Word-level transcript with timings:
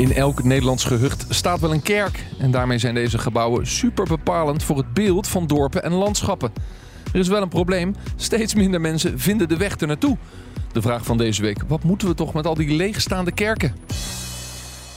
In 0.00 0.14
elk 0.14 0.42
Nederlands 0.42 0.84
gehucht 0.84 1.26
staat 1.28 1.60
wel 1.60 1.72
een 1.72 1.82
kerk. 1.82 2.24
En 2.38 2.50
daarmee 2.50 2.78
zijn 2.78 2.94
deze 2.94 3.18
gebouwen 3.18 3.66
super 3.66 4.04
bepalend 4.04 4.62
voor 4.62 4.76
het 4.76 4.94
beeld 4.94 5.28
van 5.28 5.46
dorpen 5.46 5.82
en 5.82 5.92
landschappen. 5.92 6.52
Er 7.12 7.20
is 7.20 7.28
wel 7.28 7.42
een 7.42 7.48
probleem. 7.48 7.94
Steeds 8.16 8.54
minder 8.54 8.80
mensen 8.80 9.18
vinden 9.18 9.48
de 9.48 9.56
weg 9.56 9.80
er 9.80 9.86
naartoe. 9.86 10.16
De 10.72 10.82
vraag 10.82 11.04
van 11.04 11.18
deze 11.18 11.42
week: 11.42 11.62
wat 11.68 11.82
moeten 11.82 12.08
we 12.08 12.14
toch 12.14 12.34
met 12.34 12.46
al 12.46 12.54
die 12.54 12.76
leegstaande 12.76 13.32
kerken? 13.32 13.74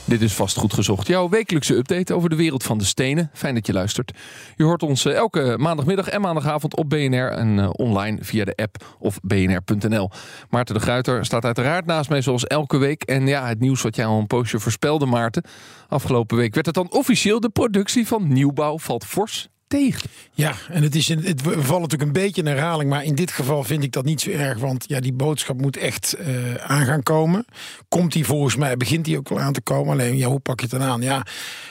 Dit 0.05 0.21
is 0.21 0.33
vast 0.33 0.57
goed 0.57 0.73
gezocht. 0.73 1.07
Jouw 1.07 1.29
wekelijkse 1.29 1.75
update 1.75 2.13
over 2.13 2.29
de 2.29 2.35
wereld 2.35 2.63
van 2.63 2.77
de 2.77 2.83
stenen. 2.83 3.29
Fijn 3.33 3.53
dat 3.53 3.67
je 3.67 3.73
luistert. 3.73 4.17
Je 4.55 4.63
hoort 4.63 4.83
ons 4.83 5.05
eh, 5.05 5.15
elke 5.15 5.55
maandagmiddag 5.59 6.07
en 6.07 6.21
maandagavond 6.21 6.75
op 6.75 6.89
BNR 6.89 7.31
en 7.31 7.57
uh, 7.57 7.69
online 7.71 8.17
via 8.21 8.45
de 8.45 8.55
app 8.55 8.95
of 8.99 9.19
bnr.nl. 9.21 10.09
Maarten 10.49 10.75
de 10.75 10.81
Gruiter 10.81 11.25
staat 11.25 11.45
uiteraard 11.45 11.85
naast 11.85 12.09
mij 12.09 12.21
zoals 12.21 12.45
elke 12.45 12.77
week. 12.77 13.03
En 13.03 13.27
ja, 13.27 13.47
het 13.47 13.59
nieuws 13.59 13.81
wat 13.81 13.95
jij 13.95 14.05
al 14.05 14.19
een 14.19 14.27
poosje 14.27 14.59
voorspelde, 14.59 15.05
Maarten. 15.05 15.43
Afgelopen 15.87 16.37
week 16.37 16.53
werd 16.53 16.65
het 16.65 16.75
dan 16.75 16.91
officieel. 16.91 17.39
De 17.39 17.49
productie 17.49 18.07
van 18.07 18.33
nieuwbouw 18.33 18.79
valt 18.79 19.05
fors 19.05 19.49
tegen. 19.67 20.09
Ja, 20.33 20.55
en 20.69 20.83
het 20.83 20.95
is 20.95 21.09
in, 21.09 21.19
het, 21.19 21.41
we 21.41 21.61
vallen 21.61 21.81
natuurlijk 21.81 22.01
een 22.01 22.23
beetje 22.23 22.41
in 22.41 22.47
herhaling, 22.47 22.89
maar 22.89 23.03
in 23.03 23.15
dit 23.15 23.31
geval 23.31 23.63
vind 23.63 23.83
ik 23.83 23.91
dat 23.91 24.05
niet 24.05 24.21
zo 24.21 24.29
erg, 24.29 24.57
want 24.57 24.85
ja, 24.87 24.99
die 24.99 25.13
boodschap 25.13 25.61
moet 25.61 25.77
echt 25.77 26.15
uh, 26.19 26.55
aan 26.55 26.85
gaan 26.85 27.03
komen. 27.03 27.45
Komt 27.87 28.11
die 28.11 28.25
volgens 28.25 28.55
mij, 28.55 28.77
begint 28.77 29.05
die 29.05 29.17
ook 29.17 29.29
wel 29.29 29.39
aan 29.39 29.53
te 29.53 29.61
komen, 29.61 29.91
alleen 29.91 30.17
ja, 30.17 30.27
hoe 30.27 30.39
pak 30.39 30.59
je 30.59 30.67
het 30.69 30.79
dan 30.79 30.89
aan? 30.89 31.01
Ja, 31.01 31.25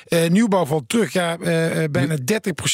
uh, 0.09 0.29
nieuwbouw 0.29 0.65
valt 0.65 0.89
terug, 0.89 1.13
ja, 1.13 1.39
uh, 1.39 1.85
bijna 1.91 2.17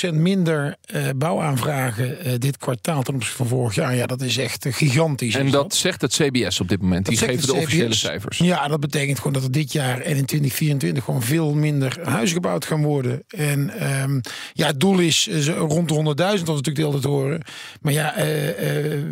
30% 0.09 0.15
minder 0.15 0.77
bouwaanvragen 1.17 2.41
dit 2.41 2.57
kwartaal 2.57 3.03
ten 3.03 3.15
opzichte 3.15 3.37
van 3.37 3.47
vorig 3.47 3.75
jaar. 3.75 3.95
Ja, 3.95 4.07
dat 4.07 4.21
is 4.21 4.37
echt 4.37 4.67
gigantisch. 4.71 5.35
En 5.35 5.51
dat, 5.51 5.75
zegt 5.75 6.01
het 6.01 6.13
CBS 6.13 6.61
op 6.61 6.69
dit 6.69 6.83
moment, 6.83 7.07
die 7.07 7.19
geven 7.19 7.47
de 7.47 7.55
officiële 7.55 7.95
cijfers. 7.95 8.39
Ja, 8.39 8.69
dat 8.69 8.81
betekent 8.81 9.17
gewoon 9.17 9.33
dat 9.33 9.43
er 9.43 9.53
dit 9.53 9.73
jaar 9.73 10.01
en 10.01 10.17
in 10.17 10.25
2024 10.25 11.05
gewoon 11.05 11.23
veel 11.23 11.55
minder 11.55 11.99
huizen 12.03 12.35
gebouwd 12.35 12.65
gaan 12.65 12.83
worden. 12.83 13.23
En 13.29 13.93
um, 14.03 14.21
ja, 14.53 14.67
het 14.67 14.81
doel 14.81 14.99
is 14.99 15.18
rond 15.57 15.89
de 15.89 15.95
100.000 15.95 15.99
was 16.17 16.39
natuurlijk 16.39 16.77
de 16.77 16.83
hele 16.83 16.99
te 16.99 17.09
horen. 17.09 17.43
Maar 17.81 17.93
ja, 17.93 18.19
uh, 18.19 18.95
uh, 18.95 19.05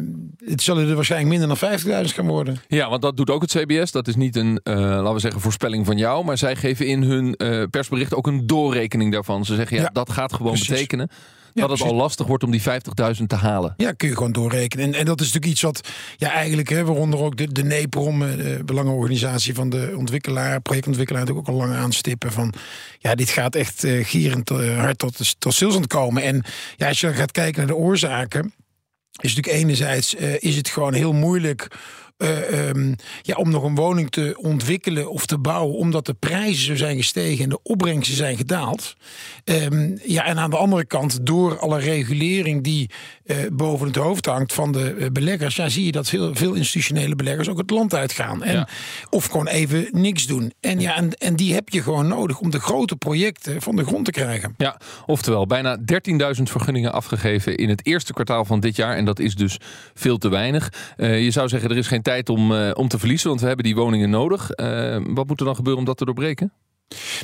het 0.44 0.62
zullen 0.62 0.88
er 0.88 0.94
waarschijnlijk 0.94 1.38
minder 1.38 1.58
dan 1.58 1.78
50.000 2.06 2.14
gaan 2.14 2.26
worden. 2.26 2.60
Ja, 2.68 2.88
want 2.90 3.02
dat 3.02 3.16
doet 3.16 3.30
ook 3.30 3.42
het 3.42 3.50
CBS. 3.50 3.92
Dat 3.92 4.08
is 4.08 4.16
niet 4.16 4.36
een, 4.36 4.60
uh, 4.64 4.74
laten 4.74 5.12
we 5.12 5.20
zeggen, 5.20 5.40
voorspelling 5.40 5.86
van 5.86 5.96
jou. 5.96 6.24
Maar 6.24 6.38
zij 6.38 6.56
geven 6.56 6.86
in 6.86 7.02
hun 7.02 7.36
persbericht 7.70 8.14
ook 8.14 8.26
een 8.26 8.46
doorrekening 8.46 9.12
daarvan. 9.12 9.44
Ze 9.44 9.54
zeggen, 9.54 9.76
ja, 9.76 9.82
ja 9.82 9.90
dat 9.92 10.10
gaat 10.10 10.32
gewoon 10.32 10.52
precies. 10.52 10.68
betekenen 10.68 11.10
dat 11.60 11.70
het 11.70 11.82
al 11.82 11.94
lastig 11.94 12.26
wordt 12.26 12.44
om 12.44 12.50
die 12.50 12.62
50.000 12.62 12.66
te 13.26 13.34
halen. 13.34 13.74
Ja, 13.76 13.92
kun 13.92 14.08
je 14.08 14.14
gewoon 14.14 14.32
doorrekenen. 14.32 14.84
En, 14.86 14.94
en 14.94 15.04
dat 15.04 15.20
is 15.20 15.26
natuurlijk 15.26 15.52
iets 15.52 15.62
wat 15.62 15.88
ja, 16.16 16.30
eigenlijk, 16.32 16.68
hè, 16.68 16.84
waaronder 16.84 17.20
ook 17.20 17.36
de, 17.36 17.52
de 17.52 17.64
NEPROM, 17.64 18.18
de 18.18 18.60
belangenorganisatie 18.64 19.54
van 19.54 19.68
de 19.68 19.94
ontwikkelaar, 19.96 20.60
projectontwikkelaar, 20.60 21.22
natuurlijk 21.22 21.48
ook 21.48 21.54
al 21.54 21.60
lang 21.60 21.74
aanstippen 21.74 22.32
van 22.32 22.54
ja, 22.98 23.14
dit 23.14 23.30
gaat 23.30 23.54
echt 23.54 23.84
uh, 23.84 24.04
gierend 24.04 24.50
uh, 24.50 24.78
hard 24.78 24.98
tot, 24.98 25.40
tot 25.40 25.54
stilstand 25.54 25.86
komen. 25.86 26.22
En 26.22 26.44
ja, 26.76 26.88
als 26.88 27.00
je 27.00 27.06
dan 27.06 27.16
gaat 27.16 27.32
kijken 27.32 27.58
naar 27.58 27.76
de 27.76 27.82
oorzaken, 27.82 28.54
is 29.20 29.34
natuurlijk 29.34 29.62
enerzijds 29.62 30.14
uh, 30.14 30.34
is 30.38 30.56
het 30.56 30.68
gewoon 30.68 30.92
heel 30.92 31.12
moeilijk 31.12 31.68
uh, 32.18 32.68
um, 32.68 32.94
ja, 33.22 33.34
om 33.34 33.50
nog 33.50 33.62
een 33.62 33.74
woning 33.74 34.10
te 34.10 34.34
ontwikkelen 34.38 35.10
of 35.10 35.26
te 35.26 35.38
bouwen, 35.38 35.76
omdat 35.76 36.06
de 36.06 36.14
prijzen 36.14 36.64
zo 36.66 36.76
zijn 36.76 36.96
gestegen 36.96 37.44
en 37.44 37.50
de 37.50 37.62
opbrengsten 37.62 38.16
zijn 38.16 38.36
gedaald. 38.36 38.96
Um, 39.44 39.98
ja, 40.04 40.24
en 40.24 40.38
aan 40.38 40.50
de 40.50 40.56
andere 40.56 40.84
kant, 40.84 41.26
door 41.26 41.58
alle 41.58 41.78
regulering 41.78 42.64
die 42.64 42.90
uh, 43.24 43.36
boven 43.52 43.86
het 43.86 43.96
hoofd 43.96 44.26
hangt 44.26 44.52
van 44.52 44.72
de 44.72 45.08
beleggers, 45.12 45.56
ja, 45.56 45.68
zie 45.68 45.84
je 45.84 45.92
dat 45.92 46.08
veel, 46.08 46.34
veel 46.34 46.54
institutionele 46.54 47.16
beleggers 47.16 47.48
ook 47.48 47.58
het 47.58 47.70
land 47.70 47.94
uitgaan. 47.94 48.42
En, 48.42 48.54
ja. 48.54 48.68
Of 49.10 49.24
gewoon 49.24 49.48
even 49.48 49.88
niks 49.92 50.26
doen. 50.26 50.52
En, 50.60 50.80
ja, 50.80 50.96
en, 50.96 51.12
en 51.12 51.36
die 51.36 51.54
heb 51.54 51.68
je 51.68 51.82
gewoon 51.82 52.08
nodig 52.08 52.40
om 52.40 52.50
de 52.50 52.60
grote 52.60 52.96
projecten 52.96 53.62
van 53.62 53.76
de 53.76 53.84
grond 53.84 54.04
te 54.04 54.10
krijgen. 54.10 54.54
Ja, 54.56 54.80
oftewel 55.06 55.46
bijna 55.46 55.78
13.000 56.36 56.42
vergunningen 56.42 56.92
afgegeven 56.92 57.56
in 57.56 57.68
het 57.68 57.86
eerste 57.86 58.12
kwartaal 58.12 58.44
van 58.44 58.60
dit 58.60 58.76
jaar. 58.76 58.96
En 58.96 59.04
dat 59.04 59.18
is 59.18 59.34
dus 59.34 59.58
veel 59.94 60.18
te 60.18 60.28
weinig. 60.28 60.72
Je 60.96 61.30
zou 61.30 61.48
zeggen, 61.48 61.70
er 61.70 61.76
is 61.76 61.86
geen 61.86 62.02
tijd 62.06 62.28
om, 62.28 62.52
uh, 62.52 62.70
om 62.74 62.88
te 62.88 62.98
verliezen, 62.98 63.28
want 63.28 63.40
we 63.40 63.46
hebben 63.46 63.64
die 63.64 63.74
woningen 63.74 64.10
nodig. 64.10 64.50
Uh, 64.56 64.98
wat 65.04 65.26
moet 65.26 65.40
er 65.40 65.46
dan 65.46 65.54
gebeuren 65.54 65.80
om 65.80 65.86
dat 65.86 65.96
te 65.96 66.04
doorbreken? 66.04 66.52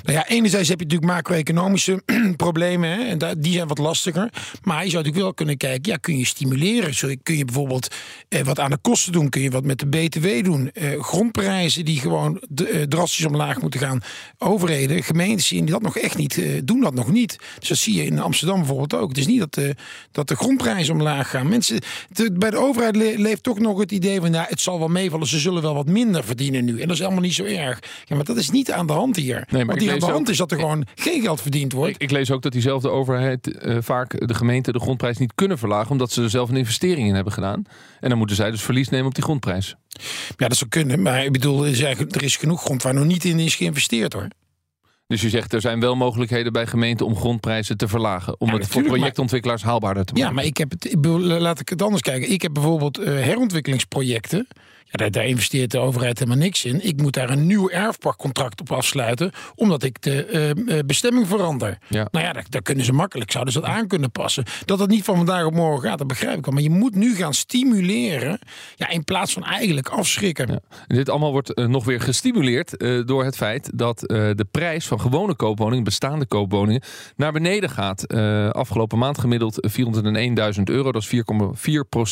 Nou 0.03 0.17
ja, 0.17 0.29
enerzijds 0.29 0.69
heb 0.69 0.79
je 0.79 0.85
natuurlijk 0.85 1.13
macro-economische 1.13 2.03
problemen. 2.37 2.91
Hè, 2.91 3.03
en 3.03 3.41
die 3.41 3.53
zijn 3.53 3.69
wat 3.69 3.79
lastiger. 3.79 4.31
Maar 4.63 4.85
je 4.85 4.91
zou 4.91 4.97
natuurlijk 4.97 5.25
wel 5.25 5.35
kunnen 5.35 5.57
kijken, 5.57 5.93
ja, 5.93 5.97
kun 5.97 6.19
je 6.19 6.27
stimuleren? 6.27 7.19
Kun 7.23 7.37
je 7.37 7.45
bijvoorbeeld 7.45 7.95
eh, 8.29 8.43
wat 8.43 8.59
aan 8.59 8.71
de 8.71 8.79
kosten 8.79 9.13
doen? 9.13 9.29
Kun 9.29 9.43
je 9.43 9.51
wat 9.51 9.65
met 9.65 9.79
de 9.79 9.87
BTW 9.87 10.45
doen? 10.45 10.71
Eh, 10.71 11.03
grondprijzen 11.03 11.85
die 11.85 12.01
gewoon 12.01 12.43
eh, 12.55 12.83
drastisch 12.83 13.25
omlaag 13.25 13.61
moeten 13.61 13.81
gaan. 13.81 14.01
Overheden, 14.39 15.03
gemeentes 15.03 15.47
zien 15.47 15.67
dat 15.67 15.83
nog 15.83 15.99
echt 15.99 16.17
niet, 16.17 16.39
eh, 16.39 16.61
doen 16.65 16.81
dat 16.81 16.95
nog 16.95 17.13
niet. 17.13 17.39
Dus 17.59 17.69
dat 17.69 17.79
zie 17.79 17.95
je 17.95 18.05
in 18.05 18.19
Amsterdam 18.19 18.59
bijvoorbeeld 18.59 18.95
ook. 18.95 19.09
Het 19.09 19.19
is 19.19 19.27
niet 19.27 19.39
dat 19.39 19.55
de, 19.55 19.75
dat 20.11 20.29
de 20.29 20.37
grondprijzen 20.37 20.95
omlaag 20.95 21.31
gaan. 21.31 21.49
Mensen, 21.49 21.81
bij 22.33 22.51
de 22.51 22.57
overheid 22.57 22.97
le 22.97 23.15
leeft 23.19 23.43
toch 23.43 23.59
nog 23.59 23.79
het 23.79 23.93
idee 23.93 24.21
van, 24.21 24.31
nou, 24.31 24.47
het 24.49 24.61
zal 24.61 24.79
wel 24.79 24.89
meevallen. 24.89 25.27
Ze 25.27 25.39
zullen 25.39 25.63
wel 25.63 25.75
wat 25.75 25.87
minder 25.87 26.25
verdienen 26.25 26.65
nu. 26.65 26.81
En 26.81 26.89
dat 26.89 26.97
is 26.97 27.03
allemaal 27.03 27.23
niet 27.23 27.35
zo 27.35 27.45
erg. 27.45 27.79
Ja, 28.05 28.17
maar 28.17 28.25
dat 28.25 28.37
is 28.37 28.51
niet 28.51 28.73
aan 28.73 28.87
de 28.87 28.93
hand 28.93 29.17
hier. 29.17 29.45
Nee, 29.53 29.65
maar 29.65 29.77
Want 29.77 30.01
die 30.01 30.11
hand 30.11 30.29
is 30.29 30.37
dat 30.37 30.51
er 30.51 30.59
gewoon 30.59 30.87
geen 30.95 31.23
geld 31.23 31.41
verdiend 31.41 31.73
wordt. 31.73 31.95
Ik, 31.95 32.03
ik 32.03 32.11
lees 32.11 32.31
ook 32.31 32.43
dat 32.43 32.53
diezelfde 32.53 32.89
overheid 32.89 33.65
uh, 33.65 33.77
vaak 33.81 34.27
de 34.29 34.35
gemeente 34.35 34.73
de 34.73 34.81
grondprijs 34.81 35.19
niet 35.19 35.35
kunnen 35.35 35.59
verlagen. 35.59 35.91
Omdat 35.91 36.13
ze 36.13 36.23
er 36.23 36.31
zelf 36.31 36.49
een 36.49 36.57
investering 36.57 37.09
in 37.09 37.15
hebben 37.15 37.33
gedaan. 37.33 37.65
En 38.01 38.09
dan 38.09 38.19
moeten 38.19 38.37
zij 38.37 38.51
dus 38.51 38.63
verlies 38.63 38.89
nemen 38.89 39.07
op 39.07 39.15
die 39.15 39.25
grondprijs. 39.25 39.77
Ja, 40.37 40.49
dat 40.49 40.57
zou 40.57 40.71
kunnen. 40.71 41.03
Maar 41.03 41.25
ik 41.25 41.33
bedoel, 41.33 41.67
er 41.67 42.23
is 42.23 42.37
genoeg 42.37 42.63
grond 42.63 42.83
waar 42.83 42.95
nog 42.95 43.05
niet 43.05 43.25
in 43.25 43.39
is 43.39 43.55
geïnvesteerd 43.55 44.13
hoor. 44.13 44.29
Dus 45.07 45.21
je 45.21 45.29
zegt 45.29 45.53
er 45.53 45.61
zijn 45.61 45.81
wel 45.81 45.97
mogelijkheden 45.97 46.53
bij 46.53 46.67
gemeenten 46.67 47.07
om 47.07 47.17
grondprijzen 47.17 47.77
te 47.77 47.89
verlagen. 47.89 48.41
Om 48.41 48.49
ja, 48.49 48.55
het 48.55 48.67
voor 48.67 48.83
projectontwikkelaars 48.83 49.63
haalbaarder 49.63 50.05
te 50.05 50.13
maken. 50.13 50.29
Ja, 50.29 50.35
maar 50.35 50.45
ik 50.45 50.57
heb 50.57 50.71
het, 50.71 50.85
ik 50.85 51.01
bedoel, 51.01 51.21
laat 51.21 51.61
ik 51.61 51.69
het 51.69 51.83
anders 51.83 52.03
kijken. 52.03 52.31
Ik 52.31 52.43
heb 52.43 52.53
bijvoorbeeld 52.53 53.01
uh, 53.01 53.07
herontwikkelingsprojecten. 53.07 54.49
Ja, 54.85 54.99
daar, 54.99 55.11
daar, 55.11 55.27
investeert 55.27 55.71
de 55.71 55.79
overheid 55.79 56.19
helemaal 56.19 56.41
niks 56.41 56.65
in. 56.65 56.87
Ik 56.87 57.01
moet 57.01 57.13
daar 57.13 57.31
een 57.31 57.47
nieuw 57.47 57.69
erfpachtcontract 57.69 58.61
op 58.61 58.73
afsluiten, 58.73 59.33
omdat 59.55 59.83
ik 59.83 60.03
de 60.03 60.55
uh, 60.67 60.79
bestemming 60.87 61.29
verander. 61.29 61.79
Ja. 61.89 62.09
Nou 62.11 62.27
ja, 62.27 62.33
daar, 62.33 62.45
daar, 62.49 62.63
kunnen 62.63 62.85
ze 62.85 62.93
makkelijk, 62.93 63.31
zouden 63.31 63.53
ze 63.53 63.61
dat 63.61 63.69
aan 63.69 63.87
kunnen 63.87 64.11
passen. 64.11 64.45
Dat 64.65 64.79
het 64.79 64.91
niet 64.91 65.05
van 65.05 65.17
vandaag 65.17 65.45
op 65.45 65.55
morgen 65.55 65.89
gaat, 65.89 65.99
dat 65.99 66.07
begrijp 66.07 66.39
ik 66.39 66.45
wel. 66.45 66.55
Maar 66.55 66.63
je 66.63 66.71
moet 66.71 66.95
nu 66.95 67.15
gaan 67.15 67.35
stimuleren, 67.35 68.39
ja, 68.77 68.89
in 68.89 69.05
plaats 69.05 69.33
van 69.33 69.45
eigenlijk 69.45 69.89
afschrikken. 69.89 70.49
Ja. 70.49 70.61
dit 70.87 71.09
allemaal 71.09 71.33
wordt 71.33 71.59
uh, 71.59 71.67
nog 71.67 71.85
weer 71.85 72.01
gestimuleerd 72.01 72.83
uh, 72.83 73.07
door 73.07 73.25
het 73.25 73.37
feit 73.37 73.71
dat 73.75 73.99
de 74.01 74.47
prijs 74.51 74.87
van 74.87 75.01
gewone 75.01 75.35
koopwoningen, 75.35 75.85
bestaande 75.85 76.27
koopwoningen, 76.27 76.83
naar 77.17 77.33
beneden 77.33 77.71
gaat. 77.71 78.09
afgelopen 78.53 78.99
maand 78.99 79.19
gemiddeld 79.19 79.69
401.000 80.57 80.63
euro. 80.65 80.93
Dat 80.93 81.03
is 81.03 81.23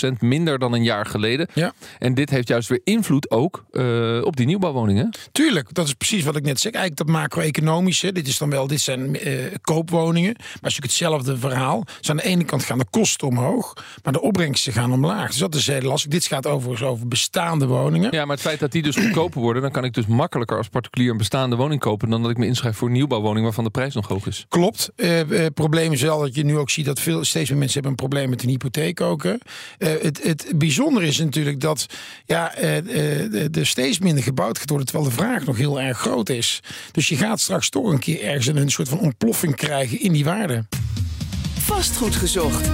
4,4% 0.06 0.10
minder 0.18 0.58
dan 0.58 0.72
een 0.72 0.82
jaar 0.82 1.06
geleden. 1.06 1.48
Ja. 1.54 1.72
En 1.98 2.14
dit 2.14 2.30
heeft 2.30 2.48
juist 2.48 2.69
weer 2.70 2.80
invloed 2.84 3.30
ook 3.30 3.64
uh, 3.72 4.24
op 4.24 4.36
die 4.36 4.46
nieuwbouwwoningen. 4.46 5.10
Tuurlijk, 5.32 5.74
dat 5.74 5.86
is 5.86 5.94
precies 5.94 6.24
wat 6.24 6.36
ik 6.36 6.42
net 6.42 6.60
zeg. 6.60 6.72
Eigenlijk 6.72 7.06
dat 7.06 7.16
macro-economische. 7.16 8.12
Dit 8.12 8.28
is 8.28 8.38
dan 8.38 8.50
wel, 8.50 8.66
dit 8.66 8.80
zijn 8.80 9.28
uh, 9.28 9.44
koopwoningen. 9.60 10.34
Maar 10.38 10.58
als 10.62 10.74
je 10.74 10.82
hetzelfde 10.82 11.38
verhaal. 11.38 11.84
Dus 11.98 12.10
aan 12.10 12.16
de 12.16 12.24
ene 12.24 12.44
kant 12.44 12.64
gaan 12.64 12.78
de 12.78 12.86
kosten 12.90 13.28
omhoog, 13.28 13.72
maar 14.02 14.12
de 14.12 14.20
opbrengsten 14.20 14.72
gaan 14.72 14.92
omlaag. 14.92 15.26
Dus 15.26 15.38
dat 15.38 15.54
is 15.54 15.66
heel 15.66 15.80
lastig. 15.80 16.10
Dit 16.10 16.26
gaat 16.26 16.46
overigens 16.46 16.88
over 16.88 17.08
bestaande 17.08 17.66
woningen. 17.66 18.12
Ja, 18.12 18.24
maar 18.24 18.36
het 18.36 18.44
feit 18.44 18.60
dat 18.60 18.72
die 18.72 18.82
dus 18.82 18.96
goedkoper 18.96 19.40
worden, 19.40 19.62
dan 19.62 19.70
kan 19.70 19.84
ik 19.84 19.94
dus 19.94 20.06
makkelijker 20.06 20.56
als 20.56 20.68
particulier 20.68 21.10
een 21.10 21.16
bestaande 21.16 21.56
woning 21.56 21.80
kopen 21.80 22.10
dan 22.10 22.22
dat 22.22 22.30
ik 22.30 22.36
me 22.36 22.46
inschrijf 22.46 22.76
voor 22.76 22.88
een 22.88 22.94
nieuwbouwwoning 22.94 23.44
waarvan 23.44 23.64
de 23.64 23.70
prijs 23.70 23.94
nog 23.94 24.08
hoog 24.08 24.26
is. 24.26 24.46
Klopt. 24.48 24.90
Uh, 24.96 25.30
uh, 25.30 25.46
probleem 25.54 25.92
is 25.92 26.02
wel 26.02 26.20
dat 26.20 26.34
je 26.34 26.44
nu 26.44 26.56
ook 26.56 26.70
ziet 26.70 26.84
dat 26.84 27.00
veel, 27.00 27.24
steeds 27.24 27.50
meer 27.50 27.58
mensen 27.58 27.82
hebben 27.82 27.90
een 27.90 28.08
probleem 28.08 28.30
met 28.30 28.42
een 28.42 28.48
hypotheek 28.48 29.00
ook. 29.00 29.22
Het, 29.78 30.22
het 30.22 30.52
bijzondere 30.54 31.06
is 31.06 31.18
natuurlijk 31.18 31.60
dat 31.60 31.86
ja, 32.24 32.49
uh, 32.58 33.56
er 33.56 33.66
steeds 33.66 33.98
minder 33.98 34.22
gebouwd 34.22 34.58
gaat 34.58 34.66
terwijl 34.66 35.04
de 35.04 35.10
vraag 35.10 35.44
nog 35.44 35.56
heel 35.56 35.80
erg 35.80 35.98
groot 35.98 36.28
is. 36.28 36.60
Dus 36.92 37.08
je 37.08 37.16
gaat 37.16 37.40
straks 37.40 37.68
toch 37.68 37.92
een 37.92 37.98
keer 37.98 38.22
ergens 38.22 38.46
een 38.46 38.70
soort 38.70 38.88
van 38.88 38.98
ontploffing 38.98 39.56
krijgen 39.56 40.00
in 40.00 40.12
die 40.12 40.24
waarde. 40.24 40.64
Vastgoed 41.58 42.16
gezocht. 42.16 42.68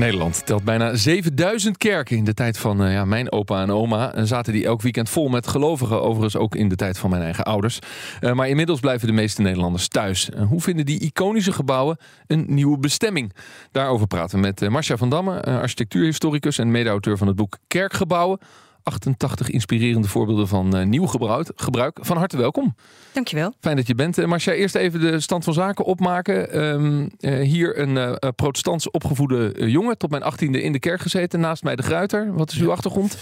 Nederland 0.00 0.46
telt 0.46 0.64
bijna 0.64 0.94
7000 0.94 1.78
kerken. 1.78 2.16
In 2.16 2.24
de 2.24 2.34
tijd 2.34 2.58
van 2.58 2.82
uh, 2.82 2.92
ja, 2.92 3.04
mijn 3.04 3.32
opa 3.32 3.62
en 3.62 3.70
oma 3.70 4.16
uh, 4.16 4.22
zaten 4.24 4.52
die 4.52 4.64
elk 4.64 4.82
weekend 4.82 5.08
vol 5.08 5.28
met 5.28 5.46
gelovigen. 5.46 6.02
Overigens 6.02 6.36
ook 6.36 6.54
in 6.54 6.68
de 6.68 6.76
tijd 6.76 6.98
van 6.98 7.10
mijn 7.10 7.22
eigen 7.22 7.44
ouders. 7.44 7.78
Uh, 8.20 8.32
maar 8.32 8.48
inmiddels 8.48 8.80
blijven 8.80 9.06
de 9.06 9.12
meeste 9.12 9.42
Nederlanders 9.42 9.88
thuis. 9.88 10.28
hoe 10.48 10.60
vinden 10.60 10.86
die 10.86 11.00
iconische 11.00 11.52
gebouwen 11.52 11.96
een 12.26 12.44
nieuwe 12.48 12.78
bestemming? 12.78 13.32
Daarover 13.72 14.06
praten 14.06 14.40
we 14.40 14.46
met 14.46 14.68
Marcia 14.68 14.96
van 14.96 15.10
Damme, 15.10 15.42
architectuurhistoricus 15.44 16.58
en 16.58 16.70
mede-auteur 16.70 17.18
van 17.18 17.26
het 17.26 17.36
boek 17.36 17.58
Kerkgebouwen. 17.66 18.38
88 18.82 19.50
inspirerende 19.50 20.08
voorbeelden 20.08 20.48
van 20.48 20.76
uh, 20.76 20.86
nieuw 20.86 21.06
gebruik, 21.06 21.50
gebruik. 21.54 21.98
Van 22.00 22.16
harte 22.16 22.36
welkom. 22.36 22.74
Dankjewel. 23.12 23.54
Fijn 23.60 23.76
dat 23.76 23.86
je 23.86 23.94
bent. 23.94 24.18
Uh, 24.18 24.26
Marcia, 24.26 24.52
eerst 24.52 24.74
even 24.74 25.00
de 25.00 25.20
stand 25.20 25.44
van 25.44 25.52
zaken 25.52 25.84
opmaken. 25.84 26.64
Um, 26.64 27.10
uh, 27.20 27.40
hier 27.40 27.78
een 27.78 27.96
uh, 27.96 28.12
protestants 28.36 28.90
opgevoede 28.90 29.54
jongen, 29.70 29.98
tot 29.98 30.10
mijn 30.10 30.22
achttiende 30.22 30.62
in 30.62 30.72
de 30.72 30.78
kerk 30.78 31.00
gezeten. 31.00 31.40
Naast 31.40 31.62
mij 31.62 31.76
de 31.76 31.82
gruiter. 31.82 32.32
Wat 32.32 32.52
is 32.52 32.58
uw 32.58 32.70
achtergrond? 32.70 33.16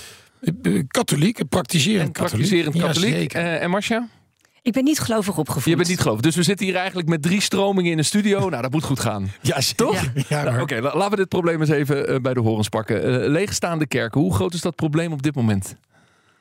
Katholiek, 0.89 1.49
praktiserend 1.49 2.13
katholiek. 2.13 2.49
Praktiserend 2.49 2.79
katholiek. 2.79 3.33
Ja, 3.33 3.57
en 3.57 3.71
Marcia? 3.71 4.09
Ik 4.63 4.73
ben 4.73 4.85
niet 4.85 4.99
gelovig 4.99 5.39
opgevoed. 5.39 5.65
Je 5.65 5.77
bent 5.77 5.89
niet 5.89 6.01
gelovig. 6.01 6.21
Dus 6.21 6.37
we 6.37 6.43
zitten 6.43 6.67
hier 6.67 6.77
eigenlijk 6.77 7.09
met 7.09 7.23
drie 7.23 7.41
stromingen 7.41 7.93
in 7.93 7.99
een 7.99 8.05
studio. 8.05 8.49
Nou, 8.49 8.63
dat 8.63 8.71
moet 8.71 8.85
goed 8.85 9.01
gaan. 9.01 9.31
Ja, 9.43 9.59
toch? 9.77 9.95
Ja, 9.95 10.23
ja 10.29 10.43
nou, 10.43 10.61
Oké, 10.61 10.77
okay, 10.77 10.81
laten 10.81 11.11
we 11.11 11.17
dit 11.17 11.29
probleem 11.29 11.61
eens 11.61 11.71
even 11.71 12.13
uh, 12.13 12.21
bij 12.21 12.35
de 12.35 12.41
horens 12.41 12.69
pakken. 12.69 13.23
Uh, 13.23 13.29
leegstaande 13.29 13.87
kerken. 13.87 14.21
Hoe 14.21 14.35
groot 14.35 14.55
is 14.55 14.61
dat 14.61 14.75
probleem 14.75 15.13
op 15.13 15.23
dit 15.23 15.35
moment? 15.35 15.77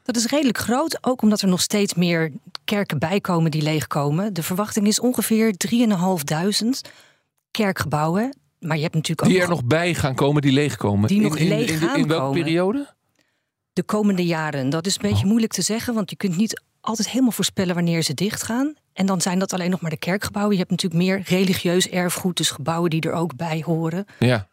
Dat 0.04 0.16
is 0.16 0.26
redelijk 0.26 0.58
groot, 0.58 0.98
ook 1.02 1.22
omdat 1.22 1.42
er 1.42 1.48
nog 1.48 1.62
steeds 1.62 1.94
meer 1.94 2.32
kerken 2.66 3.00
bijkomen 3.00 3.52
die 3.52 3.62
leegkomen. 3.62 4.34
De 4.34 4.44
verwachting 4.44 4.88
is 4.88 5.00
ongeveer 5.00 5.54
3.500 6.64 6.92
kerkgebouwen. 7.52 8.38
Maar 8.60 8.76
je 8.76 8.82
hebt 8.82 8.96
natuurlijk 8.96 9.28
ook 9.28 9.34
die 9.34 9.42
er 9.42 9.50
nog 9.50 9.66
bij 9.66 9.94
gaan 9.94 10.16
komen, 10.16 10.42
die 10.42 10.52
leegkomen. 10.52 11.08
Die 11.08 11.22
nog 11.22 11.38
in, 11.38 11.48
leeg 11.48 11.68
in, 11.68 11.74
in, 11.74 11.80
gaan 11.80 11.98
in 11.98 12.08
welke 12.08 12.24
komen. 12.24 12.44
periode? 12.44 12.96
De 13.74 13.84
komende 13.84 14.26
jaren. 14.26 14.70
Dat 14.70 14.86
is 14.86 14.96
een 14.96 15.10
beetje 15.10 15.24
oh. 15.24 15.30
moeilijk 15.30 15.54
te 15.54 15.62
zeggen, 15.62 15.94
want 15.94 16.10
je 16.10 16.16
kunt 16.16 16.38
niet 16.38 16.62
altijd 16.88 17.10
helemaal 17.10 17.32
voorspellen 17.32 17.76
wanneer 17.76 18.02
ze 18.02 18.14
dichtgaan. 18.14 18.74
En 18.94 19.06
dan 19.06 19.22
zijn 19.22 19.40
dat 19.40 19.54
alleen 19.54 19.70
nog 19.70 19.82
maar 19.82 19.92
de 19.92 19.98
kerkgebouwen. 19.98 20.54
Je 20.54 20.60
hebt 20.60 20.72
natuurlijk 20.72 21.02
meer 21.04 21.22
religieus 21.26 21.90
erfgoed, 21.90 22.38
dus 22.38 22.52
gebouwen 22.52 22.90
die 22.90 23.02
er 23.02 23.12
ook 23.12 23.36
bij 23.36 23.62
horen. 23.66 24.06
Ja. 24.20 24.48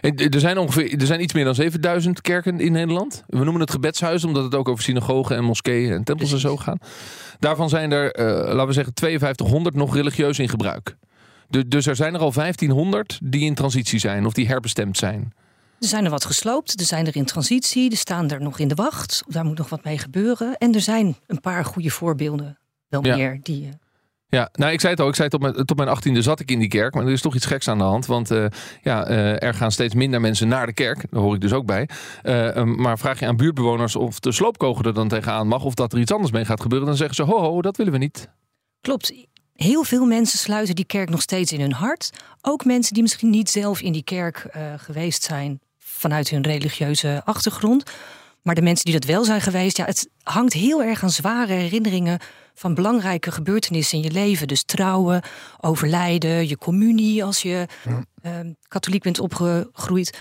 Er 0.00 0.40
zijn 0.40 0.58
ongeveer 0.58 1.00
er 1.00 1.06
zijn 1.06 1.22
iets 1.22 1.32
meer 1.32 1.44
dan 1.44 1.54
7000 1.54 2.20
kerken 2.20 2.60
in 2.60 2.72
Nederland. 2.72 3.24
We 3.26 3.44
noemen 3.44 3.60
het 3.60 3.70
gebedshuis 3.70 4.24
omdat 4.24 4.44
het 4.44 4.54
ook 4.54 4.68
over 4.68 4.84
synagogen 4.84 5.36
en 5.36 5.44
moskeeën 5.44 5.92
en 5.92 6.04
tempels 6.04 6.32
en 6.32 6.38
zo 6.38 6.56
gaat. 6.56 6.86
Daarvan 7.38 7.68
zijn 7.68 7.92
er, 7.92 8.18
uh, 8.18 8.26
laten 8.26 8.66
we 8.66 8.72
zeggen, 8.72 8.92
5200 8.94 9.76
nog 9.76 9.94
religieus 9.94 10.38
in 10.38 10.48
gebruik. 10.48 10.96
De, 11.48 11.68
dus 11.68 11.86
er 11.86 11.96
zijn 11.96 12.14
er 12.14 12.20
al 12.20 12.32
1500 12.32 13.18
die 13.22 13.44
in 13.44 13.54
transitie 13.54 13.98
zijn 13.98 14.26
of 14.26 14.32
die 14.32 14.46
herbestemd 14.46 14.96
zijn. 14.96 15.32
Er 15.80 15.88
zijn 15.88 16.04
er 16.04 16.10
wat 16.10 16.24
gesloopt, 16.24 16.80
er 16.80 16.86
zijn 16.86 17.06
er 17.06 17.16
in 17.16 17.24
transitie, 17.24 17.90
er 17.90 17.96
staan 17.96 18.30
er 18.30 18.40
nog 18.40 18.58
in 18.58 18.68
de 18.68 18.74
wacht. 18.74 19.22
Daar 19.26 19.44
moet 19.44 19.58
nog 19.58 19.68
wat 19.68 19.84
mee 19.84 19.98
gebeuren. 19.98 20.56
En 20.56 20.74
er 20.74 20.80
zijn 20.80 21.16
een 21.26 21.40
paar 21.40 21.64
goede 21.64 21.90
voorbeelden, 21.90 22.58
wel 22.88 23.06
ja. 23.06 23.16
meer, 23.16 23.40
die... 23.42 23.62
Uh, 23.62 23.68
ja, 24.30 24.48
nou 24.52 24.72
ik 24.72 24.80
zei 24.80 24.92
het 24.92 25.02
al, 25.02 25.08
ik 25.08 25.14
zei 25.14 25.28
tot 25.28 25.40
mijn, 25.40 25.54
tot 25.54 25.76
mijn 25.76 25.88
achttiende 25.88 26.22
zat 26.22 26.40
ik 26.40 26.50
in 26.50 26.58
die 26.58 26.68
kerk, 26.68 26.94
maar 26.94 27.06
er 27.06 27.12
is 27.12 27.20
toch 27.20 27.34
iets 27.34 27.46
geks 27.46 27.68
aan 27.68 27.78
de 27.78 27.84
hand. 27.84 28.06
Want 28.06 28.30
uh, 28.30 28.46
ja, 28.82 29.08
uh, 29.10 29.42
er 29.42 29.54
gaan 29.54 29.72
steeds 29.72 29.94
minder 29.94 30.20
mensen 30.20 30.48
naar 30.48 30.66
de 30.66 30.72
kerk, 30.72 31.06
daar 31.10 31.20
hoor 31.20 31.34
ik 31.34 31.40
dus 31.40 31.52
ook 31.52 31.66
bij. 31.66 31.88
Uh, 32.22 32.56
um, 32.56 32.80
maar 32.80 32.98
vraag 32.98 33.20
je 33.20 33.26
aan 33.26 33.36
buurtbewoners 33.36 33.96
of 33.96 34.20
de 34.20 34.32
sloopkogel 34.32 34.84
er 34.84 34.94
dan 34.94 35.08
tegenaan 35.08 35.48
mag 35.48 35.64
of 35.64 35.74
dat 35.74 35.92
er 35.92 35.98
iets 35.98 36.12
anders 36.12 36.32
mee 36.32 36.44
gaat 36.44 36.60
gebeuren, 36.60 36.88
dan 36.88 36.96
zeggen 36.96 37.14
ze 37.14 37.22
ho 37.22 37.40
ho, 37.40 37.62
dat 37.62 37.76
willen 37.76 37.92
we 37.92 37.98
niet. 37.98 38.28
Klopt. 38.80 39.12
Heel 39.54 39.84
veel 39.84 40.06
mensen 40.06 40.38
sluiten 40.38 40.74
die 40.74 40.84
kerk 40.84 41.10
nog 41.10 41.22
steeds 41.22 41.52
in 41.52 41.60
hun 41.60 41.72
hart. 41.72 42.10
Ook 42.40 42.64
mensen 42.64 42.94
die 42.94 43.02
misschien 43.02 43.30
niet 43.30 43.50
zelf 43.50 43.80
in 43.80 43.92
die 43.92 44.04
kerk 44.04 44.46
geweest 44.76 45.22
zijn 45.22 45.60
vanuit 45.98 46.28
hun 46.28 46.42
religieuze 46.42 47.22
achtergrond. 47.24 47.82
Maar 48.42 48.54
de 48.54 48.62
mensen 48.62 48.84
die 48.84 48.94
dat 48.94 49.04
wel 49.04 49.24
zijn 49.24 49.40
geweest, 49.40 49.76
ja, 49.76 49.84
het 49.84 50.08
hangt 50.22 50.52
heel 50.52 50.82
erg 50.82 51.02
aan 51.02 51.10
zware 51.10 51.52
herinneringen 51.52 52.18
van 52.54 52.74
belangrijke 52.74 53.30
gebeurtenissen 53.30 53.98
in 53.98 54.04
je 54.04 54.10
leven. 54.10 54.48
Dus 54.48 54.64
trouwen, 54.64 55.22
overlijden, 55.60 56.48
je 56.48 56.58
communie 56.58 57.24
als 57.24 57.42
je 57.42 57.66
ja. 57.84 58.04
uh, 58.22 58.52
katholiek 58.68 59.02
bent 59.02 59.18
opgegroeid. 59.18 60.18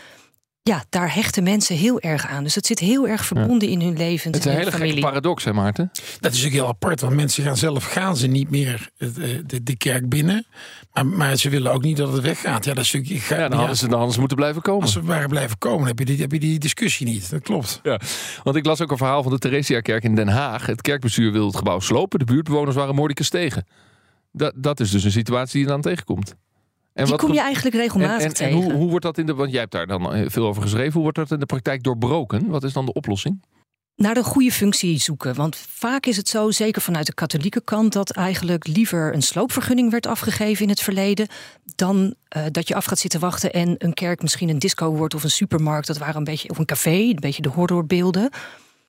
Ja, 0.68 0.84
daar 0.90 1.14
hechten 1.14 1.44
mensen 1.44 1.76
heel 1.76 2.00
erg 2.00 2.28
aan. 2.28 2.44
Dus 2.44 2.56
het 2.56 2.66
zit 2.66 2.80
heel 2.80 3.08
erg 3.08 3.26
verbonden 3.26 3.68
ja. 3.68 3.74
in 3.74 3.82
hun 3.82 3.98
leven. 3.98 4.32
Het 4.32 4.40
is 4.40 4.46
een 4.46 4.58
hele 4.58 4.72
gekke 4.72 5.00
paradox, 5.00 5.44
hè 5.44 5.54
Maarten? 5.54 5.92
Dat 6.20 6.34
is 6.34 6.46
ook 6.46 6.52
heel 6.52 6.68
apart, 6.68 7.02
want 7.02 7.16
mensen 7.16 7.44
gaan 7.44 7.58
zelf 7.58 7.86
gaan 7.86 8.18
ze 8.18 8.28
niet 8.28 8.50
meer 8.50 8.90
de, 8.98 9.44
de, 9.46 9.64
de 9.64 9.78
kerk 9.78 10.10
binnen. 10.10 10.46
Maar, 10.94 11.06
maar, 11.06 11.36
ze 11.36 11.50
willen 11.50 11.72
ook 11.72 11.82
niet 11.82 11.98
dat 11.98 12.14
het 12.14 12.22
weggaat. 12.22 12.66
Ja, 12.66 12.74
dat 12.74 12.84
is 12.84 12.92
natuurlijk, 12.92 13.26
ja, 13.26 13.38
dan, 13.38 13.50
ja, 13.50 13.56
hadden 13.56 13.78
ze, 13.78 13.88
dan 13.88 14.12
ze 14.12 14.20
moeten 14.20 14.38
blijven 14.38 14.62
komen. 14.62 14.82
Als 14.82 14.92
ze 14.92 15.04
waren 15.04 15.30
blijven 15.30 15.58
komen, 15.58 15.88
heb 15.88 16.00
je, 16.00 16.06
die, 16.06 16.18
heb 16.18 16.32
je 16.32 16.40
die 16.40 16.60
discussie 16.60 17.08
niet. 17.08 17.30
Dat 17.30 17.42
klopt. 17.42 17.80
Ja, 17.84 18.00
want 18.44 18.56
ik 18.56 18.66
las 18.66 18.82
ook 18.82 18.92
een 18.92 18.98
verhaal 18.98 19.24
van 19.24 19.32
de 19.32 19.38
Theresia-kerk 19.38 20.04
in 20.04 20.16
Den 20.16 20.28
Haag. 20.28 20.66
Het 20.66 20.82
kerkbestuur 20.82 21.32
wil 21.32 21.48
het 21.48 21.56
gebouw 21.56 21.80
slopen. 21.80 22.20
De 22.20 22.26
buurtbewoners 22.26 22.76
waren 22.76 22.96
moordicus 22.96 23.30
tegen. 23.30 23.68
Dat, 24.32 24.54
dat 24.56 24.80
is 24.80 24.92
dus 24.92 25.04
een 25.04 25.12
situatie 25.12 25.54
die 25.54 25.62
je 25.62 25.68
dan 25.68 25.82
tegenkomt. 25.82 26.36
En 26.98 27.04
die 27.04 27.14
wat 27.14 27.22
kom 27.22 27.34
je 27.34 27.40
eigenlijk 27.40 27.76
regelmatig 27.76 28.22
en, 28.22 28.28
en, 28.28 28.34
tegen. 28.34 28.58
En 28.58 28.64
hoe, 28.64 28.74
hoe 28.74 28.90
wordt 28.90 29.06
dat 29.06 29.18
in 29.18 29.26
de, 29.26 29.34
want 29.34 29.52
jij 29.52 29.60
hebt 29.60 29.72
daar 29.72 29.88
dan 29.88 30.30
veel 30.30 30.48
over 30.48 30.62
geschreven, 30.62 30.94
hoe 30.94 31.02
wordt 31.02 31.18
dat 31.18 31.32
in 31.32 31.40
de 31.40 31.46
praktijk 31.46 31.84
doorbroken? 31.84 32.48
Wat 32.48 32.64
is 32.64 32.74
dan 32.74 32.86
de 32.86 32.94
oplossing? 32.94 33.42
Naar 33.96 34.18
een 34.18 34.24
goede 34.24 34.52
functie 34.52 35.00
zoeken. 35.00 35.36
Want 35.36 35.56
vaak 35.56 36.06
is 36.06 36.18
het 36.18 36.30
zo, 36.30 36.52
zeker 36.52 36.82
vanuit 36.82 37.06
de 37.06 37.14
katholieke 37.14 37.62
kant, 37.62 37.94
dat 37.94 38.12
eigenlijk 38.12 38.68
liever 38.68 39.14
een 39.14 39.22
sloopvergunning 39.22 39.92
werd 39.92 40.08
afgegeven 40.08 40.64
in 40.64 40.70
het 40.70 40.82
verleden. 40.82 41.28
dan 41.76 42.16
uh, 42.38 42.44
dat 42.52 42.68
je 42.68 42.76
af 42.76 42.86
gaat 42.86 43.00
zitten 43.00 43.20
wachten 43.20 43.54
en 43.54 43.76
een 43.78 43.94
kerk 43.94 44.22
misschien 44.22 44.50
een 44.50 44.60
disco 44.60 44.92
wordt 44.92 45.14
of 45.14 45.24
een 45.24 45.30
supermarkt. 45.30 45.88
Dat 45.88 45.98
waren 45.98 46.16
een 46.16 46.24
beetje, 46.24 46.50
of 46.50 46.58
een 46.58 46.66
café, 46.66 46.90
een 46.90 47.18
beetje 47.20 47.42
de 47.42 47.50
horrorbeelden. 47.50 48.30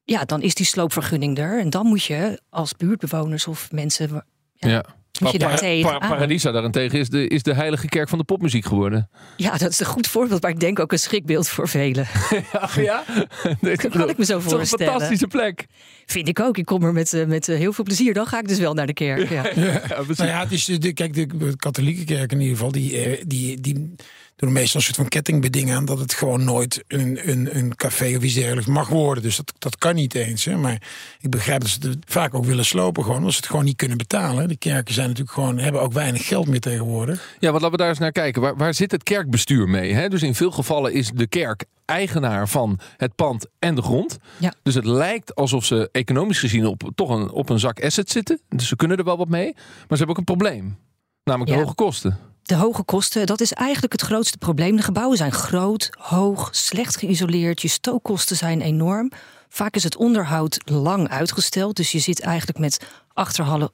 Ja, 0.05 0.25
dan 0.25 0.43
is 0.43 0.55
die 0.55 0.67
sloopvergunning 0.67 1.39
er. 1.39 1.61
En 1.61 1.71
dan 1.71 1.87
moet 1.87 2.05
je 2.05 2.41
als 2.51 2.77
buurtbewoners 2.77 3.47
of 3.47 3.73
mensen. 3.73 4.25
Ja, 4.53 4.69
ja. 4.69 4.85
Moet 5.21 5.33
je 5.33 5.39
daar 5.39 5.59
tegen. 5.59 5.99
Paradisa 5.99 6.51
daarentegen 6.51 6.99
is 6.99 7.09
de, 7.09 7.29
is 7.29 7.43
de 7.43 7.55
heilige 7.55 7.87
kerk 7.87 8.09
van 8.09 8.19
de 8.19 8.25
popmuziek 8.25 8.65
geworden. 8.65 9.09
Ja, 9.37 9.57
dat 9.57 9.71
is 9.71 9.81
een 9.81 9.87
goed 9.87 10.07
voorbeeld, 10.07 10.43
maar 10.43 10.51
ik 10.51 10.61
denk 10.61 10.79
ook 10.79 10.93
een 10.93 10.99
schrikbeeld 10.99 11.49
voor 11.49 11.69
velen. 11.69 12.07
Ja, 12.53 12.69
ja? 12.77 13.05
Dat 13.61 13.89
kan 13.89 14.09
ik 14.09 14.19
me 14.19 14.25
zo 14.25 14.37
Het 14.37 14.45
is 14.45 14.51
toch 14.51 14.61
een 14.61 14.67
voorstellen. 14.67 14.87
fantastische 14.93 15.27
plek. 15.27 15.67
Vind 16.07 16.29
ik 16.29 16.41
ook. 16.41 16.59
Ik 16.59 16.65
kom 16.65 16.83
er 16.83 16.93
met, 16.93 17.13
eh, 17.13 17.27
met 17.27 17.49
eh, 17.49 17.57
heel 17.57 17.73
veel 17.73 17.85
plezier. 17.85 18.15
Dan 18.15 18.27
ga 18.27 18.39
ik 18.39 18.49
dus 18.49 18.59
wel 18.59 18.75
naar 18.75 18.87
de 18.87 18.93
kerk. 18.93 19.29
Ja. 19.39 19.51
Ja. 19.55 19.83
Nou 20.17 20.29
ja, 20.29 20.41
het 20.41 20.53
is, 20.53 20.65
de, 20.65 20.93
kijk, 20.93 21.15
de 21.15 21.57
katholieke 21.57 22.05
kerk 22.05 22.33
in 22.33 22.41
ieder 22.41 22.57
geval, 22.57 22.73
die, 22.73 22.99
eh, 22.99 23.23
die, 23.27 23.61
die 23.61 23.95
doen 24.39 24.53
meestal 24.53 24.81
een 24.81 24.87
soort 24.87 24.97
van 24.97 25.09
kettingbeding 25.09 25.73
aan 25.73 25.85
dat 25.85 25.99
het 25.99 26.13
gewoon 26.13 26.45
nooit 26.45 26.85
een, 26.87 27.31
een, 27.31 27.57
een 27.57 27.75
café 27.77 28.17
of 28.17 28.23
iets 28.23 28.35
dergelijks 28.35 28.67
mag 28.69 28.89
worden. 28.89 29.23
Dus 29.23 29.37
dat, 29.37 29.53
dat 29.59 29.77
kan 29.77 29.95
niet 29.95 30.15
eens. 30.15 30.45
Hè. 30.45 30.57
Maar 30.57 30.83
ik 31.21 31.31
begrijp 31.31 31.61
dat 31.61 31.71
ze 31.71 31.89
het 31.89 31.99
vaak 32.07 32.35
ook 32.35 32.45
willen 32.45 32.65
slopen, 32.65 33.05
gewoon, 33.05 33.25
als 33.25 33.35
ze 33.35 33.41
het 33.41 33.51
gewoon 33.51 33.65
niet 33.65 33.77
kunnen 33.77 33.97
betalen. 33.97 34.49
De 34.49 34.57
kerken 34.57 34.95
zijn 34.95 35.07
natuurlijk 35.07 35.35
gewoon, 35.35 35.59
hebben 35.59 35.81
ook 35.81 35.93
weinig 35.93 36.27
geld 36.27 36.49
meer 36.49 36.61
tegenwoordig. 36.61 37.37
Ja, 37.39 37.51
want 37.51 37.63
laten 37.63 37.71
we 37.71 37.77
daar 37.77 37.89
eens 37.89 37.99
naar 37.99 38.13
kijken. 38.13 38.43
Waar, 38.43 38.57
waar 38.57 38.75
zit 38.75 38.91
het 38.91 39.03
kerkbestuur 39.03 39.69
mee? 39.69 39.93
Hè? 39.93 40.09
Dus 40.09 40.23
in 40.23 40.35
veel 40.35 40.51
gevallen 40.51 40.93
is 40.93 41.11
de 41.15 41.27
kerk 41.27 41.65
eigenaar 41.85 42.49
van 42.49 42.79
het 42.97 43.15
pand 43.15 43.47
en 43.59 43.75
de 43.75 43.83
grond. 43.83 44.19
Ja. 44.37 44.55
Dus 44.63 44.75
het 44.75 44.85
lijkt 44.85 45.35
alsof 45.35 45.65
ze 45.65 45.89
economisch 45.93 46.39
gezien 46.39 46.67
op, 46.67 46.91
toch 46.95 47.09
een, 47.11 47.31
op 47.31 47.49
een 47.49 47.59
zak 47.59 47.85
assets 47.85 48.13
zitten. 48.13 48.41
Dus 48.49 48.69
ze 48.69 48.77
kunnen 48.77 48.97
er 48.99 49.05
wel 49.05 49.17
wat 49.17 49.29
mee. 49.29 49.53
Maar 49.55 49.65
ze 49.89 49.97
hebben 49.97 50.09
ook 50.09 50.19
een 50.19 50.25
probleem. 50.37 50.77
Namelijk 51.25 51.51
de 51.51 51.57
Ja. 51.57 51.63
hoge 51.63 51.75
kosten. 51.75 52.19
De 52.49 52.55
hoge 52.55 52.83
kosten, 52.83 53.27
dat 53.27 53.41
is 53.41 53.53
eigenlijk 53.53 53.93
het 53.93 54.03
grootste 54.03 54.39
probleem. 54.39 54.77
De 54.77 54.83
gebouwen 54.83 55.17
zijn 55.17 55.33
groot, 55.33 55.91
hoog, 55.99 56.49
slecht 56.53 56.97
geïsoleerd. 56.97 57.63
Je 57.63 57.69
stookkosten 57.69 58.37
zijn 58.37 58.61
enorm. 58.61 59.11
Vaak 59.49 59.75
is 59.75 59.83
het 59.83 59.97
onderhoud 59.97 60.59
lang 60.65 61.09
uitgesteld. 61.09 61.77
Dus 61.77 61.93
je 61.93 61.99
zit 61.99 62.21
eigenlijk 62.21 62.59
met 62.59 62.87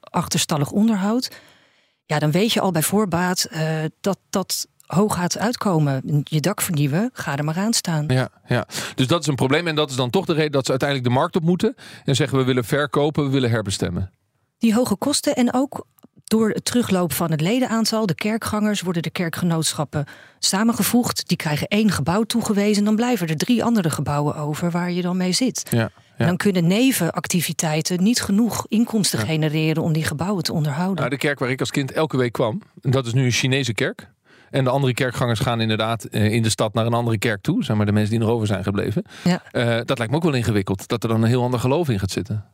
achterstallig 0.09 0.71
onderhoud. 0.71 1.31
Ja, 2.05 2.19
dan 2.19 2.31
weet 2.31 2.53
je 2.53 2.59
al 2.59 2.71
bij 2.71 2.81
voorbaat 2.81 3.43
eh, 3.43 3.83
dat 4.01 4.17
dat 4.29 4.67
hoog 4.85 5.15
gaat 5.15 5.37
uitkomen. 5.37 6.21
Je 6.23 6.39
dak 6.39 6.61
vernieuwen, 6.61 7.09
ga 7.13 7.37
er 7.37 7.43
maar 7.43 7.57
aan 7.57 7.73
staan. 7.73 8.07
Ja, 8.07 8.29
ja. 8.47 8.67
Dus 8.95 9.07
dat 9.07 9.21
is 9.21 9.27
een 9.27 9.35
probleem. 9.35 9.67
En 9.67 9.75
dat 9.75 9.89
is 9.89 9.95
dan 9.95 10.09
toch 10.09 10.25
de 10.25 10.33
reden 10.33 10.51
dat 10.51 10.65
ze 10.65 10.69
uiteindelijk 10.69 11.09
de 11.09 11.15
markt 11.15 11.35
op 11.35 11.43
moeten. 11.43 11.75
En 12.03 12.15
zeggen 12.15 12.37
we 12.37 12.43
willen 12.43 12.65
verkopen, 12.65 13.23
we 13.23 13.29
willen 13.29 13.49
herbestemmen. 13.49 14.11
Die 14.57 14.73
hoge 14.73 14.95
kosten 14.95 15.35
en 15.35 15.53
ook 15.53 15.85
door 16.25 16.49
het 16.49 16.65
teruglopen 16.65 17.15
van 17.15 17.31
het 17.31 17.41
ledenaantal, 17.41 18.05
de 18.05 18.15
kerkgangers, 18.15 18.81
worden 18.81 19.01
de 19.01 19.09
kerkgenootschappen 19.09 20.05
samengevoegd. 20.39 21.27
Die 21.27 21.37
krijgen 21.37 21.67
één 21.67 21.91
gebouw 21.91 22.23
toegewezen. 22.23 22.83
Dan 22.83 22.95
blijven 22.95 23.27
er 23.27 23.37
drie 23.37 23.63
andere 23.63 23.89
gebouwen 23.89 24.35
over 24.35 24.71
waar 24.71 24.91
je 24.91 25.01
dan 25.01 25.17
mee 25.17 25.31
zit. 25.31 25.67
Ja, 25.69 25.89
En 26.17 26.27
dan 26.27 26.37
kunnen 26.37 26.67
nevenactiviteiten 26.67 28.03
niet 28.03 28.21
genoeg 28.21 28.65
inkomsten 28.67 29.19
genereren 29.19 29.83
om 29.83 29.93
die 29.93 30.03
gebouwen 30.03 30.43
te 30.43 30.53
onderhouden. 30.53 30.95
Nou, 30.95 31.09
de 31.09 31.17
kerk 31.17 31.39
waar 31.39 31.49
ik 31.49 31.59
als 31.59 31.71
kind 31.71 31.91
elke 31.91 32.17
week 32.17 32.31
kwam, 32.31 32.61
dat 32.81 33.05
is 33.05 33.13
nu 33.13 33.25
een 33.25 33.31
Chinese 33.31 33.73
kerk. 33.73 34.13
En 34.49 34.63
de 34.63 34.69
andere 34.69 34.93
kerkgangers 34.93 35.39
gaan 35.39 35.61
inderdaad 35.61 36.03
eh, 36.03 36.31
in 36.31 36.43
de 36.43 36.49
stad 36.49 36.73
naar 36.73 36.85
een 36.85 36.93
andere 36.93 37.17
kerk 37.17 37.41
toe. 37.41 37.63
Zeg 37.63 37.75
maar 37.75 37.85
de 37.85 37.91
mensen 37.91 38.11
die 38.11 38.19
nog 38.19 38.29
over 38.29 38.47
zijn 38.47 38.63
gebleven. 38.63 39.05
Ja. 39.23 39.43
Eh, 39.51 39.79
dat 39.85 39.97
lijkt 39.97 40.11
me 40.11 40.17
ook 40.17 40.23
wel 40.23 40.33
ingewikkeld. 40.33 40.87
Dat 40.87 41.03
er 41.03 41.09
dan 41.09 41.21
een 41.21 41.27
heel 41.27 41.43
ander 41.43 41.59
geloof 41.59 41.89
in 41.89 41.99
gaat 41.99 42.11
zitten. 42.11 42.45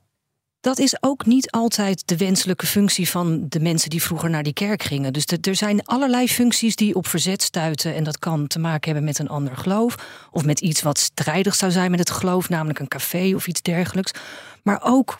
Dat 0.61 0.79
is 0.79 0.97
ook 0.99 1.25
niet 1.25 1.51
altijd 1.51 2.07
de 2.07 2.17
wenselijke 2.17 2.65
functie 2.65 3.09
van 3.09 3.45
de 3.49 3.59
mensen 3.59 3.89
die 3.89 4.03
vroeger 4.03 4.29
naar 4.29 4.43
die 4.43 4.53
kerk 4.53 4.83
gingen. 4.83 5.13
Dus 5.13 5.25
er 5.41 5.55
zijn 5.55 5.85
allerlei 5.85 6.27
functies 6.27 6.75
die 6.75 6.95
op 6.95 7.07
verzet 7.07 7.41
stuiten. 7.41 7.95
En 7.95 8.03
dat 8.03 8.19
kan 8.19 8.47
te 8.47 8.59
maken 8.59 8.85
hebben 8.85 9.03
met 9.03 9.19
een 9.19 9.29
ander 9.29 9.57
geloof. 9.57 9.95
Of 10.31 10.45
met 10.45 10.59
iets 10.59 10.81
wat 10.81 10.99
strijdig 10.99 11.55
zou 11.55 11.71
zijn 11.71 11.91
met 11.91 11.99
het 11.99 12.11
geloof, 12.11 12.49
namelijk 12.49 12.79
een 12.79 12.87
café 12.87 13.35
of 13.35 13.47
iets 13.47 13.61
dergelijks. 13.61 14.11
Maar 14.63 14.79
ook 14.83 15.19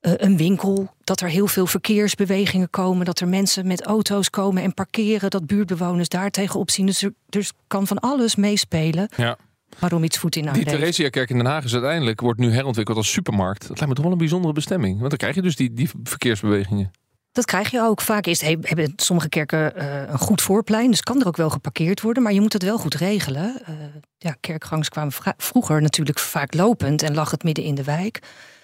uh, 0.00 0.12
een 0.16 0.36
winkel, 0.36 0.94
dat 1.04 1.20
er 1.20 1.28
heel 1.28 1.46
veel 1.46 1.66
verkeersbewegingen 1.66 2.70
komen, 2.70 3.06
dat 3.06 3.20
er 3.20 3.28
mensen 3.28 3.66
met 3.66 3.82
auto's 3.82 4.30
komen 4.30 4.62
en 4.62 4.74
parkeren, 4.74 5.30
dat 5.30 5.46
buurtbewoners 5.46 6.08
daar 6.08 6.30
tegenop 6.30 6.70
zien. 6.70 6.86
Dus 6.86 7.02
er, 7.02 7.12
dus 7.28 7.52
kan 7.66 7.86
van 7.86 7.98
alles 7.98 8.36
meespelen. 8.36 9.08
Ja. 9.16 9.36
Waarom 9.78 10.04
iets 10.04 10.18
voet 10.18 10.36
in 10.36 10.52
Die 10.52 10.64
Theresiakerk 10.64 11.30
in 11.30 11.36
Den 11.36 11.46
Haag 11.46 11.64
is 11.64 11.72
uiteindelijk 11.72 12.20
wordt 12.20 12.40
nu 12.40 12.52
herontwikkeld 12.52 12.96
als 12.96 13.12
supermarkt. 13.12 13.60
Dat 13.60 13.68
lijkt 13.68 13.86
me 13.86 13.94
toch 13.94 14.04
wel 14.04 14.12
een 14.12 14.18
bijzondere 14.18 14.54
bestemming. 14.54 14.98
Want 14.98 15.08
dan 15.08 15.18
krijg 15.18 15.34
je 15.34 15.42
dus 15.42 15.56
die, 15.56 15.72
die 15.72 15.90
verkeersbewegingen. 16.02 16.90
Dat 17.32 17.44
krijg 17.44 17.70
je 17.70 17.80
ook. 17.80 18.00
Vaak 18.00 18.26
is, 18.26 18.40
hebben 18.40 18.92
sommige 18.96 19.28
kerken 19.28 19.72
uh, 19.76 20.00
een 20.08 20.18
goed 20.18 20.42
voorplein, 20.42 20.90
dus 20.90 21.00
kan 21.00 21.20
er 21.20 21.26
ook 21.26 21.36
wel 21.36 21.50
geparkeerd 21.50 22.00
worden, 22.00 22.22
maar 22.22 22.32
je 22.32 22.40
moet 22.40 22.52
het 22.52 22.62
wel 22.62 22.78
goed 22.78 22.94
regelen. 22.94 23.62
Uh, 23.68 23.74
ja, 24.18 24.36
kerkgangs 24.40 24.88
kwamen 24.88 25.12
vroeger 25.36 25.82
natuurlijk 25.82 26.18
vaak 26.18 26.54
lopend 26.54 27.02
en 27.02 27.14
lag 27.14 27.30
het 27.30 27.42
midden 27.42 27.64
in 27.64 27.74
de 27.74 27.84
wijk. 27.84 28.20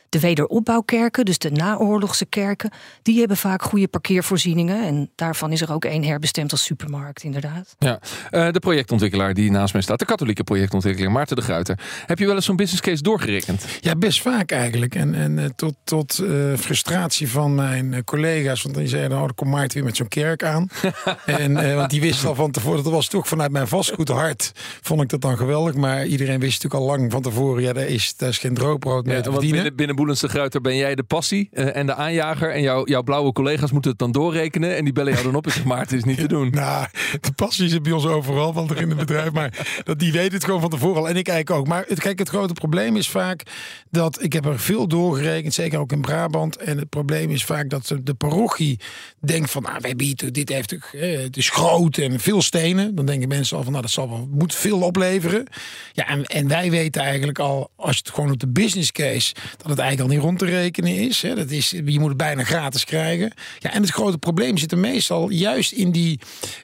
De 0.09 0.21
wederopbouwkerken, 0.21 1.25
dus 1.25 1.39
de 1.39 1.51
naoorlogse 1.51 2.27
kerken, 2.27 2.71
die 3.03 3.19
hebben 3.19 3.37
vaak 3.37 3.63
goede 3.63 3.89
parkeervoorzieningen. 3.89 4.85
En 4.85 5.11
daarvan 5.15 5.53
is 5.53 5.61
er 5.61 5.73
ook 5.73 5.85
één 5.85 6.05
herbestemd 6.05 6.53
als 6.53 6.65
supermarkt, 6.65 7.23
inderdaad. 7.23 7.77
Ja, 7.79 8.01
uh, 8.31 8.51
de 8.51 8.59
projectontwikkelaar 8.59 9.35
die 9.35 9.51
naast 9.51 9.73
mij 9.73 9.83
staat, 9.83 9.99
de 9.99 10.05
katholieke 10.05 10.45
projectontwikkelaar, 10.45 11.13
Maarten 11.13 11.37
de 11.37 11.43
Gruiter. 11.43 11.79
Heb 12.07 12.19
je 12.19 12.27
wel 12.27 12.35
eens 12.35 12.45
zo'n 12.45 12.57
business 12.57 12.83
case 12.83 13.03
doorgerekend? 13.03 13.65
Ja, 13.81 13.97
best 13.97 14.23
vaak 14.23 14.51
eigenlijk. 14.51 14.95
En, 14.95 15.15
en 15.15 15.39
uh, 15.39 15.45
tot, 15.57 15.75
tot 15.85 16.21
uh, 16.23 16.57
frustratie 16.57 17.29
van 17.31 17.55
mijn 17.55 18.05
collega's, 18.05 18.63
want 18.63 18.75
die 18.75 18.89
zeiden, 18.89 19.17
oh, 19.17 19.25
dan 19.25 19.35
komt 19.35 19.51
Maarten 19.51 19.77
weer 19.77 19.85
met 19.85 19.97
zo'n 19.97 20.09
kerk 20.09 20.45
aan. 20.45 20.69
en, 21.27 21.77
want 21.77 21.91
die 21.91 22.01
wist 22.01 22.25
al 22.25 22.35
van 22.35 22.51
tevoren, 22.51 22.85
dat 22.85 22.93
was 22.93 23.09
toch 23.09 23.29
vanuit 23.29 23.51
mijn 23.51 23.69
vastgoedhart, 23.69 24.53
vond 24.83 25.03
ik 25.03 25.09
dat 25.09 25.21
dan 25.21 25.37
geweldig. 25.37 25.75
Maar 25.75 26.07
iedereen 26.07 26.41
wist 26.41 26.63
natuurlijk 26.63 26.91
al 26.91 26.99
lang 26.99 27.13
van 27.13 27.23
tevoren, 27.23 27.63
ja, 27.63 27.73
daar 27.73 27.87
is, 27.87 28.17
daar 28.17 28.29
is 28.29 28.39
geen 28.39 28.55
droogbrood 28.55 29.07
meer 29.07 29.17
ja, 29.17 29.23
te 29.23 29.31
verdienen. 29.31 29.57
Binnen, 29.57 29.77
binnen 29.77 29.96
Boelens 29.97 30.23
Gruiter 30.27 30.61
ben 30.61 30.77
jij 30.77 30.95
de 30.95 31.03
passie 31.03 31.49
uh, 31.53 31.77
en 31.77 31.87
de 31.87 31.95
aanjager. 31.95 32.51
En 32.51 32.63
jouw, 32.85 33.03
blauwe 33.03 33.33
collega's 33.33 33.73
moeten 33.73 33.91
het 33.91 33.99
dan 33.99 34.13
doorrekenen. 34.13 34.77
En 34.77 34.85
die 34.85 34.93
bellen 34.93 35.13
jou 35.13 35.25
dan 35.25 35.35
op 35.35 35.45
en 35.45 35.51
zeggen, 35.51 35.71
maar 35.71 35.81
het 35.81 35.93
is 35.93 36.05
niet 36.05 36.19
te 36.19 36.29
doen. 36.29 36.51
Nou, 36.57 36.87
de 37.21 37.33
passie 37.33 37.69
zit 37.69 37.83
bij 37.83 37.93
ons 37.93 38.07
overal, 38.07 38.53
want 38.55 38.71
er 38.71 38.81
in 38.81 38.89
het 38.89 38.99
bedrijf. 38.99 39.33
Maar 39.33 39.81
dat, 39.85 39.99
die 39.99 40.13
weet 40.13 40.33
het 40.33 40.45
gewoon 40.45 40.61
van 40.61 40.71
tevoren 40.71 40.97
al. 40.97 41.09
En 41.09 41.17
ik 41.17 41.29
eigenlijk 41.29 41.61
ook. 41.61 41.69
Maar 41.69 41.85
het, 41.89 42.01
kijk, 42.01 42.19
het 42.19 42.29
grote 42.29 42.53
probleem 42.53 42.97
is 42.97 43.09
vaak 43.09 43.43
dat 43.91 44.23
ik 44.23 44.33
heb 44.33 44.45
er 44.45 44.59
veel 44.59 44.89
doorgerekend. 44.89 45.55
Zeker 45.55 45.79
ook 45.79 45.93
in 45.93 46.01
Brabant. 46.01 46.57
En 46.57 46.79
het 46.79 46.89
probleem 46.89 47.31
is 47.31 47.45
vaak 47.45 47.71
dat 47.71 47.95
de 48.03 48.15
parochie 48.15 48.81
denkt 49.21 49.51
van, 49.51 49.63
nou, 49.63 49.79
wij 49.81 49.97
bieden 49.97 50.33
dit 50.33 50.49
heeft, 50.49 50.73
eh, 50.73 51.19
het 51.19 51.37
is 51.37 51.51
groot 51.51 51.97
en 51.97 52.21
veel 52.21 52.43
stenen. 52.43 52.95
Dan 52.95 53.07
denken 53.07 53.29
mensen 53.29 53.57
al 53.57 53.63
van, 53.63 53.73
nou, 53.73 53.85
dat 53.85 53.93
zal 53.93 54.09
wel, 54.09 54.29
moet 54.31 54.55
veel 54.55 54.81
opleveren. 54.81 55.47
Ja, 55.93 56.07
en, 56.07 56.25
en 56.25 56.49
wij 56.49 56.71
weten 56.71 57.03
eigenlijk 57.03 57.39
al, 57.39 57.71
als 57.77 57.97
je 57.97 58.03
het 58.05 58.15
gewoon 58.15 58.31
op 58.31 58.41
de 58.41 58.49
business 58.49 58.93
case, 58.93 59.35
dat 59.57 59.71
het 59.71 59.79
eigenlijk 59.87 60.01
al 60.01 60.17
niet 60.17 60.27
rond 60.27 60.39
te 60.39 60.59
rekenen 60.59 60.97
is. 60.97 61.23
Hè. 61.23 61.35
Dat 61.35 61.51
is 61.51 61.71
je 61.71 61.99
moet 62.01 62.09
het 62.09 62.17
bijna 62.17 62.45
gratis 62.45 62.85
krijgen. 62.85 63.33
Ja, 63.59 63.73
en 63.73 63.83
het 63.83 63.91
grote 63.91 64.19
probleem 64.19 64.59
zit 64.59 64.73
er 64.73 64.79
meestal 64.79 65.31
juist 65.31 65.73
in 65.73 65.91
die 65.91 66.21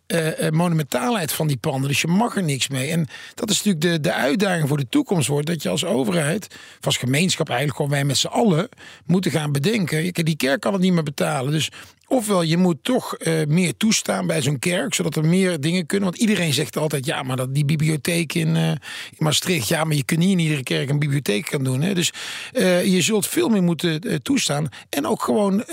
uh, 0.06 0.50
monumentaalheid 0.50 1.32
van 1.32 1.46
die 1.46 1.56
panden. 1.56 1.88
Dus 1.88 2.00
je 2.00 2.06
mag 2.06 2.36
er 2.36 2.42
niks 2.42 2.68
mee. 2.68 2.90
En 2.90 3.06
dat 3.34 3.50
is 3.50 3.62
natuurlijk 3.62 3.84
de, 3.84 4.08
de 4.08 4.14
uitdaging 4.14 4.68
voor 4.68 4.76
de 4.76 4.88
toekomst 4.88 5.28
wordt. 5.28 5.46
Dat 5.46 5.62
je 5.62 5.68
als 5.68 5.84
overheid, 5.84 6.46
of 6.78 6.86
als 6.86 6.96
gemeenschap 6.96 7.48
eigenlijk 7.48 7.76
gewoon 7.76 7.92
wij 7.92 8.04
met 8.04 8.16
z'n 8.16 8.26
allen 8.26 8.68
moeten 9.06 9.30
gaan 9.30 9.52
bedenken. 9.52 10.24
Die 10.24 10.36
kerk 10.36 10.60
kan 10.60 10.72
het 10.72 10.82
niet 10.82 10.92
meer 10.92 11.02
betalen. 11.02 11.52
Dus 11.52 11.70
Ofwel, 12.12 12.42
je 12.42 12.56
moet 12.56 12.76
toch 12.82 13.16
uh, 13.18 13.46
meer 13.46 13.76
toestaan 13.76 14.26
bij 14.26 14.42
zo'n 14.42 14.58
kerk, 14.58 14.94
zodat 14.94 15.16
er 15.16 15.24
meer 15.24 15.60
dingen 15.60 15.86
kunnen. 15.86 16.08
Want 16.08 16.20
iedereen 16.20 16.52
zegt 16.52 16.76
altijd, 16.76 17.06
ja, 17.06 17.22
maar 17.22 17.36
dat, 17.36 17.54
die 17.54 17.64
bibliotheek 17.64 18.34
in, 18.34 18.56
in 18.56 18.78
Maastricht, 19.18 19.68
ja, 19.68 19.84
maar 19.84 19.96
je 19.96 20.04
kunt 20.04 20.20
niet 20.20 20.30
in 20.30 20.38
iedere 20.38 20.62
kerk 20.62 20.90
een 20.90 20.98
bibliotheek 20.98 21.48
gaan 21.48 21.64
doen. 21.64 21.80
Hè? 21.80 21.94
Dus 21.94 22.12
uh, 22.52 22.84
je 22.84 23.00
zult 23.00 23.26
veel 23.26 23.48
meer 23.48 23.62
moeten 23.62 24.22
toestaan. 24.22 24.68
En 24.88 25.06
ook 25.06 25.22
gewoon, 25.22 25.64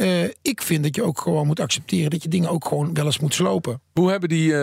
ik 0.42 0.62
vind 0.62 0.84
dat 0.84 0.96
je 0.96 1.04
ook 1.04 1.22
gewoon 1.22 1.48
moet 1.48 1.60
accepteren 1.60 2.10
dat 2.10 2.24
je 2.24 2.30
dingen 2.30 2.50
ook 2.50 2.68
gewoon 2.68 2.94
wel 2.94 3.06
eens 3.06 3.20
moet 3.20 3.34
slopen. 3.34 3.82
Hoe 3.94 4.10
hebben 4.10 4.30
die 4.30 4.54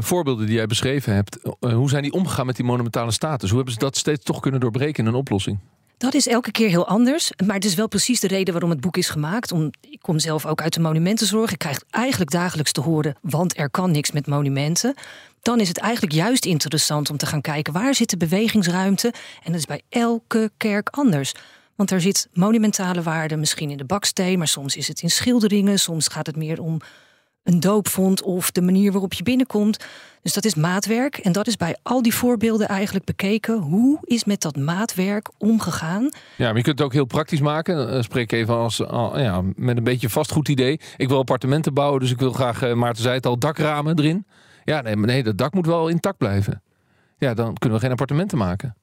voorbeelden 0.00 0.46
die 0.46 0.54
jij 0.54 0.66
beschreven 0.66 1.14
hebt, 1.14 1.38
hoe 1.60 1.88
zijn 1.88 2.02
die 2.02 2.12
omgegaan 2.12 2.46
met 2.46 2.56
die 2.56 2.64
monumentale 2.64 3.12
status? 3.12 3.48
Hoe 3.48 3.56
hebben 3.56 3.74
ze 3.74 3.80
dat 3.80 3.96
steeds 3.96 4.24
toch 4.24 4.40
kunnen 4.40 4.60
doorbreken 4.60 5.04
in 5.04 5.10
een 5.10 5.16
oplossing? 5.16 5.58
Dat 5.98 6.14
is 6.14 6.26
elke 6.26 6.50
keer 6.50 6.68
heel 6.68 6.86
anders. 6.86 7.30
Maar 7.46 7.54
het 7.54 7.64
is 7.64 7.74
wel 7.74 7.88
precies 7.88 8.20
de 8.20 8.26
reden 8.26 8.52
waarom 8.52 8.70
het 8.70 8.80
boek 8.80 8.96
is 8.96 9.08
gemaakt. 9.08 9.52
Om, 9.52 9.70
ik 9.80 10.00
kom 10.00 10.18
zelf 10.18 10.46
ook 10.46 10.62
uit 10.62 10.74
de 10.74 10.80
monumentenzorg. 10.80 11.52
Ik 11.52 11.58
krijg 11.58 11.82
eigenlijk 11.90 12.30
dagelijks 12.30 12.72
te 12.72 12.80
horen, 12.80 13.16
want 13.20 13.58
er 13.58 13.70
kan 13.70 13.90
niks 13.90 14.10
met 14.10 14.26
monumenten. 14.26 14.94
Dan 15.42 15.60
is 15.60 15.68
het 15.68 15.78
eigenlijk 15.78 16.14
juist 16.14 16.44
interessant 16.44 17.10
om 17.10 17.16
te 17.16 17.26
gaan 17.26 17.40
kijken 17.40 17.72
waar 17.72 17.94
zit 17.94 18.10
de 18.10 18.16
bewegingsruimte. 18.16 19.12
En 19.42 19.52
dat 19.52 19.60
is 19.60 19.66
bij 19.66 19.82
elke 19.88 20.50
kerk 20.56 20.88
anders. 20.88 21.34
Want 21.74 21.90
er 21.90 22.00
zit 22.00 22.28
monumentale 22.32 23.02
waarde 23.02 23.36
misschien 23.36 23.70
in 23.70 23.76
de 23.76 23.84
baksteen, 23.84 24.38
maar 24.38 24.48
soms 24.48 24.76
is 24.76 24.88
het 24.88 25.02
in 25.02 25.10
schilderingen, 25.10 25.78
soms 25.78 26.08
gaat 26.08 26.26
het 26.26 26.36
meer 26.36 26.60
om 26.60 26.80
een 27.46 27.60
doopvond 27.60 28.22
of 28.22 28.50
de 28.50 28.62
manier 28.62 28.92
waarop 28.92 29.12
je 29.12 29.22
binnenkomt. 29.22 29.84
Dus 30.22 30.32
dat 30.32 30.44
is 30.44 30.54
maatwerk. 30.54 31.18
En 31.18 31.32
dat 31.32 31.46
is 31.46 31.56
bij 31.56 31.76
al 31.82 32.02
die 32.02 32.14
voorbeelden 32.14 32.68
eigenlijk 32.68 33.04
bekeken. 33.04 33.58
Hoe 33.58 33.98
is 34.02 34.24
met 34.24 34.42
dat 34.42 34.56
maatwerk 34.56 35.30
omgegaan? 35.38 36.02
Ja, 36.36 36.46
maar 36.46 36.56
je 36.56 36.62
kunt 36.62 36.78
het 36.78 36.86
ook 36.86 36.92
heel 36.92 37.04
praktisch 37.04 37.40
maken. 37.40 37.94
Uh, 37.94 38.02
spreek 38.02 38.32
even 38.32 38.54
als, 38.54 38.76
ja, 38.76 39.42
met 39.56 39.76
een 39.76 39.84
beetje 39.84 40.08
vastgoed 40.08 40.48
idee. 40.48 40.80
Ik 40.96 41.08
wil 41.08 41.18
appartementen 41.18 41.74
bouwen, 41.74 42.00
dus 42.00 42.10
ik 42.10 42.18
wil 42.18 42.32
graag, 42.32 42.62
uh, 42.62 42.74
Maarten 42.74 43.02
zei 43.02 43.14
het 43.14 43.26
al, 43.26 43.38
dakramen 43.38 43.98
erin. 43.98 44.26
Ja, 44.64 44.80
nee, 44.80 44.96
nee, 44.96 45.22
dat 45.22 45.38
dak 45.38 45.54
moet 45.54 45.66
wel 45.66 45.88
intact 45.88 46.18
blijven. 46.18 46.62
Ja, 47.18 47.34
dan 47.34 47.54
kunnen 47.54 47.78
we 47.78 47.84
geen 47.84 47.92
appartementen 47.92 48.38
maken. 48.38 48.76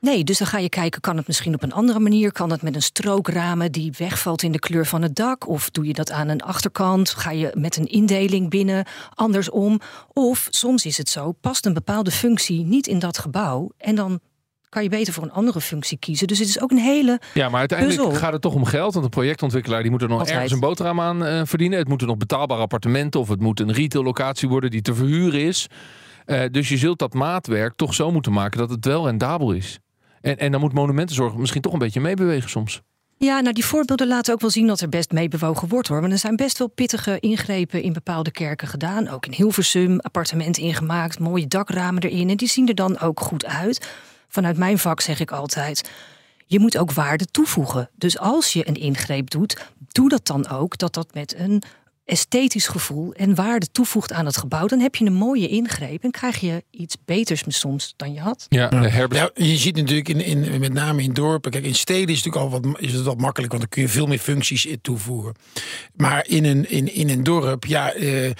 Nee, 0.00 0.24
dus 0.24 0.38
dan 0.38 0.46
ga 0.46 0.58
je 0.58 0.68
kijken, 0.68 1.00
kan 1.00 1.16
het 1.16 1.26
misschien 1.26 1.54
op 1.54 1.62
een 1.62 1.72
andere 1.72 1.98
manier? 1.98 2.32
Kan 2.32 2.50
het 2.50 2.62
met 2.62 2.74
een 2.74 2.82
strookramen 2.82 3.72
die 3.72 3.92
wegvalt 3.98 4.42
in 4.42 4.52
de 4.52 4.58
kleur 4.58 4.86
van 4.86 5.02
het 5.02 5.16
dak? 5.16 5.48
Of 5.48 5.70
doe 5.70 5.86
je 5.86 5.92
dat 5.92 6.10
aan 6.10 6.28
een 6.28 6.42
achterkant? 6.42 7.10
Ga 7.10 7.30
je 7.30 7.50
met 7.54 7.76
een 7.76 7.86
indeling 7.86 8.50
binnen 8.50 8.86
andersom? 9.14 9.80
Of 10.12 10.48
soms 10.50 10.86
is 10.86 10.96
het 10.96 11.08
zo, 11.08 11.32
past 11.32 11.66
een 11.66 11.74
bepaalde 11.74 12.10
functie 12.10 12.64
niet 12.64 12.86
in 12.86 12.98
dat 12.98 13.18
gebouw 13.18 13.70
en 13.78 13.94
dan 13.94 14.20
kan 14.68 14.82
je 14.82 14.88
beter 14.88 15.12
voor 15.12 15.22
een 15.22 15.32
andere 15.32 15.60
functie 15.60 15.98
kiezen. 15.98 16.26
Dus 16.26 16.38
het 16.38 16.48
is 16.48 16.60
ook 16.60 16.70
een 16.70 16.78
hele. 16.78 17.20
Ja, 17.34 17.48
maar 17.48 17.58
uiteindelijk 17.58 18.16
gaat 18.16 18.32
het 18.32 18.42
toch 18.42 18.54
om 18.54 18.64
geld. 18.64 18.92
Want 18.92 19.04
een 19.04 19.10
projectontwikkelaar 19.10 19.82
die 19.82 19.90
moet 19.90 20.02
er 20.02 20.08
nog 20.08 20.26
ergens 20.26 20.52
een 20.52 20.60
boterham 20.60 21.00
aan 21.00 21.26
uh, 21.26 21.40
verdienen. 21.44 21.78
Het 21.78 21.88
moeten 21.88 22.06
nog 22.06 22.16
betaalbare 22.16 22.60
appartementen 22.60 23.20
of 23.20 23.28
het 23.28 23.40
moet 23.40 23.60
een 23.60 23.72
retail 23.72 24.04
locatie 24.04 24.48
worden 24.48 24.70
die 24.70 24.82
te 24.82 24.94
verhuren 24.94 25.40
is. 25.40 25.66
Uh, 26.26 26.42
dus 26.50 26.68
je 26.68 26.76
zult 26.76 26.98
dat 26.98 27.14
maatwerk 27.14 27.74
toch 27.76 27.94
zo 27.94 28.10
moeten 28.10 28.32
maken 28.32 28.58
dat 28.58 28.70
het 28.70 28.84
wel 28.84 29.06
rendabel 29.06 29.52
is. 29.52 29.78
En, 30.20 30.38
en 30.38 30.50
dan 30.50 30.60
moet 30.60 30.72
monumentenzorg 30.72 31.36
misschien 31.36 31.62
toch 31.62 31.72
een 31.72 31.78
beetje 31.78 32.00
meebewegen 32.00 32.50
soms. 32.50 32.82
Ja, 33.18 33.40
nou 33.40 33.54
die 33.54 33.64
voorbeelden 33.64 34.06
laten 34.06 34.34
ook 34.34 34.40
wel 34.40 34.50
zien 34.50 34.66
dat 34.66 34.80
er 34.80 34.88
best 34.88 35.12
meebewogen 35.12 35.68
wordt 35.68 35.88
hoor. 35.88 36.00
Maar 36.00 36.10
er 36.10 36.18
zijn 36.18 36.36
best 36.36 36.58
wel 36.58 36.68
pittige 36.68 37.20
ingrepen 37.20 37.82
in 37.82 37.92
bepaalde 37.92 38.30
kerken 38.30 38.68
gedaan. 38.68 39.08
Ook 39.08 39.26
in 39.26 39.32
Hilversum, 39.32 40.00
appartementen 40.00 40.62
ingemaakt, 40.62 41.18
mooie 41.18 41.46
dakramen 41.46 42.02
erin. 42.02 42.30
En 42.30 42.36
die 42.36 42.48
zien 42.48 42.68
er 42.68 42.74
dan 42.74 42.98
ook 42.98 43.20
goed 43.20 43.46
uit. 43.46 43.90
Vanuit 44.28 44.56
mijn 44.56 44.78
vak 44.78 45.00
zeg 45.00 45.20
ik 45.20 45.30
altijd. 45.30 45.90
Je 46.46 46.60
moet 46.60 46.78
ook 46.78 46.92
waarde 46.92 47.26
toevoegen. 47.26 47.90
Dus 47.94 48.18
als 48.18 48.52
je 48.52 48.68
een 48.68 48.74
ingreep 48.74 49.30
doet, 49.30 49.72
doe 49.88 50.08
dat 50.08 50.26
dan 50.26 50.48
ook 50.48 50.78
dat 50.78 50.94
dat 50.94 51.14
met 51.14 51.34
een 51.38 51.62
esthetisch 52.10 52.66
gevoel 52.66 53.12
en 53.12 53.34
waarde 53.34 53.66
toevoegt 53.72 54.12
aan 54.12 54.26
het 54.26 54.36
gebouw, 54.36 54.66
dan 54.66 54.80
heb 54.80 54.94
je 54.94 55.04
een 55.04 55.12
mooie 55.12 55.48
ingreep 55.48 56.02
en 56.02 56.10
krijg 56.10 56.40
je 56.40 56.64
iets 56.70 56.96
beters 57.04 57.42
soms 57.46 57.94
dan 57.96 58.12
je 58.12 58.20
had. 58.20 58.46
Ja, 58.48 58.68
ja. 59.10 59.30
je 59.34 59.56
ziet 59.56 59.76
natuurlijk 59.76 60.08
in, 60.08 60.20
in, 60.20 60.60
met 60.60 60.72
name 60.72 61.02
in 61.02 61.12
dorpen, 61.12 61.50
kijk 61.50 61.64
in 61.64 61.74
steden 61.74 62.08
is 62.08 62.24
het 62.24 62.24
natuurlijk 62.24 62.54
al 62.54 62.60
wat, 62.60 62.80
is 62.80 62.92
het 62.92 63.04
wat 63.04 63.18
makkelijk, 63.18 63.52
want 63.52 63.62
dan 63.62 63.70
kun 63.70 63.82
je 63.82 63.88
veel 63.88 64.06
meer 64.06 64.18
functies 64.18 64.66
toevoegen. 64.82 65.34
Maar 65.96 66.26
in 66.26 66.44
een, 66.44 66.70
in, 66.70 66.94
in 66.94 67.08
een 67.08 67.22
dorp, 67.22 67.64
ja, 67.64 67.92
eh, 67.92 68.30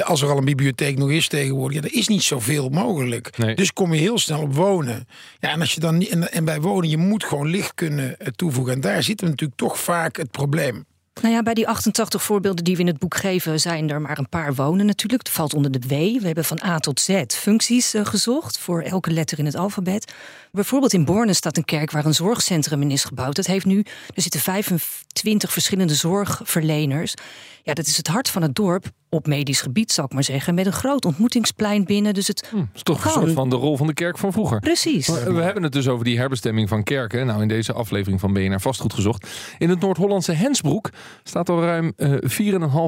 als 0.00 0.22
er 0.22 0.30
al 0.30 0.38
een 0.38 0.44
bibliotheek 0.44 0.98
nog 0.98 1.10
is 1.10 1.28
tegenwoordig, 1.28 1.82
ja, 1.82 1.88
er 1.88 1.94
is 1.94 2.08
niet 2.08 2.22
zoveel 2.22 2.68
mogelijk. 2.68 3.38
Nee. 3.38 3.54
Dus 3.54 3.72
kom 3.72 3.94
je 3.94 4.00
heel 4.00 4.18
snel 4.18 4.40
op 4.40 4.54
wonen. 4.54 5.06
Ja, 5.40 5.50
en 5.50 5.60
als 5.60 5.74
je 5.74 5.80
dan 5.80 6.02
en, 6.02 6.32
en 6.32 6.44
bij 6.44 6.60
wonen, 6.60 6.88
je 6.88 6.96
moet 6.96 7.24
gewoon 7.24 7.48
licht 7.48 7.74
kunnen 7.74 8.18
eh, 8.18 8.26
toevoegen. 8.26 8.72
En 8.74 8.80
daar 8.80 9.02
zit 9.02 9.20
natuurlijk 9.20 9.58
toch 9.58 9.78
vaak 9.78 10.16
het 10.16 10.30
probleem. 10.30 10.84
Nou 11.20 11.34
ja, 11.34 11.42
bij 11.42 11.54
die 11.54 11.68
88 11.68 12.22
voorbeelden 12.22 12.64
die 12.64 12.74
we 12.74 12.80
in 12.80 12.86
het 12.86 12.98
boek 12.98 13.16
geven, 13.16 13.60
zijn 13.60 13.90
er 13.90 14.00
maar 14.00 14.18
een 14.18 14.28
paar 14.28 14.54
wonen 14.54 14.86
natuurlijk. 14.86 15.26
Het 15.26 15.32
valt 15.32 15.54
onder 15.54 15.70
de 15.70 15.78
W. 15.78 15.88
We 16.20 16.26
hebben 16.26 16.44
van 16.44 16.62
A 16.64 16.78
tot 16.78 17.00
Z 17.00 17.22
functies 17.26 17.94
uh, 17.94 18.06
gezocht 18.06 18.58
voor 18.58 18.82
elke 18.82 19.10
letter 19.10 19.38
in 19.38 19.44
het 19.44 19.56
alfabet. 19.56 20.12
Bijvoorbeeld 20.52 20.92
in 20.92 21.04
Borne 21.04 21.32
staat 21.32 21.56
een 21.56 21.64
kerk 21.64 21.90
waar 21.90 22.04
een 22.04 22.14
zorgcentrum 22.14 22.82
in 22.82 22.90
is 22.90 23.04
gebouwd. 23.04 23.36
Dat 23.36 23.46
heeft 23.46 23.64
nu, 23.64 23.84
er 24.14 24.22
zitten 24.22 24.40
25 24.40 25.52
verschillende 25.52 25.94
zorgverleners. 25.94 27.14
Ja, 27.62 27.74
dat 27.74 27.86
is 27.86 27.96
het 27.96 28.06
hart 28.06 28.28
van 28.28 28.42
het 28.42 28.54
dorp 28.54 28.90
op 29.08 29.26
medisch 29.26 29.60
gebied, 29.60 29.92
zal 29.92 30.04
ik 30.04 30.12
maar 30.12 30.24
zeggen. 30.24 30.54
Met 30.54 30.66
een 30.66 30.72
groot 30.72 31.04
ontmoetingsplein 31.04 31.84
binnen. 31.84 32.14
Dus 32.14 32.26
het 32.26 32.48
hm, 32.50 32.64
is 32.74 32.82
toch 32.82 33.04
een 33.04 33.10
soort 33.10 33.32
van 33.32 33.50
de 33.50 33.56
rol 33.56 33.76
van 33.76 33.86
de 33.86 33.94
kerk 33.94 34.18
van 34.18 34.32
vroeger. 34.32 34.60
Precies. 34.60 35.08
Maar 35.08 35.34
We 35.34 35.42
hebben 35.42 35.62
het 35.62 35.72
dus 35.72 35.88
over 35.88 36.04
die 36.04 36.18
herbestemming 36.18 36.68
van 36.68 36.82
kerken. 36.82 37.26
Nou, 37.26 37.42
in 37.42 37.48
deze 37.48 37.72
aflevering 37.72 38.20
van 38.20 38.32
BNR 38.32 38.60
Vastgoed 38.60 38.92
gezocht. 38.92 39.28
In 39.58 39.68
het 39.68 39.80
Noord-Hollandse 39.80 40.32
Hensbroek 40.32 40.90
staat 41.22 41.48
al 41.48 41.62
ruim 41.62 41.92
eh 41.96 42.10
4,5 42.10 42.20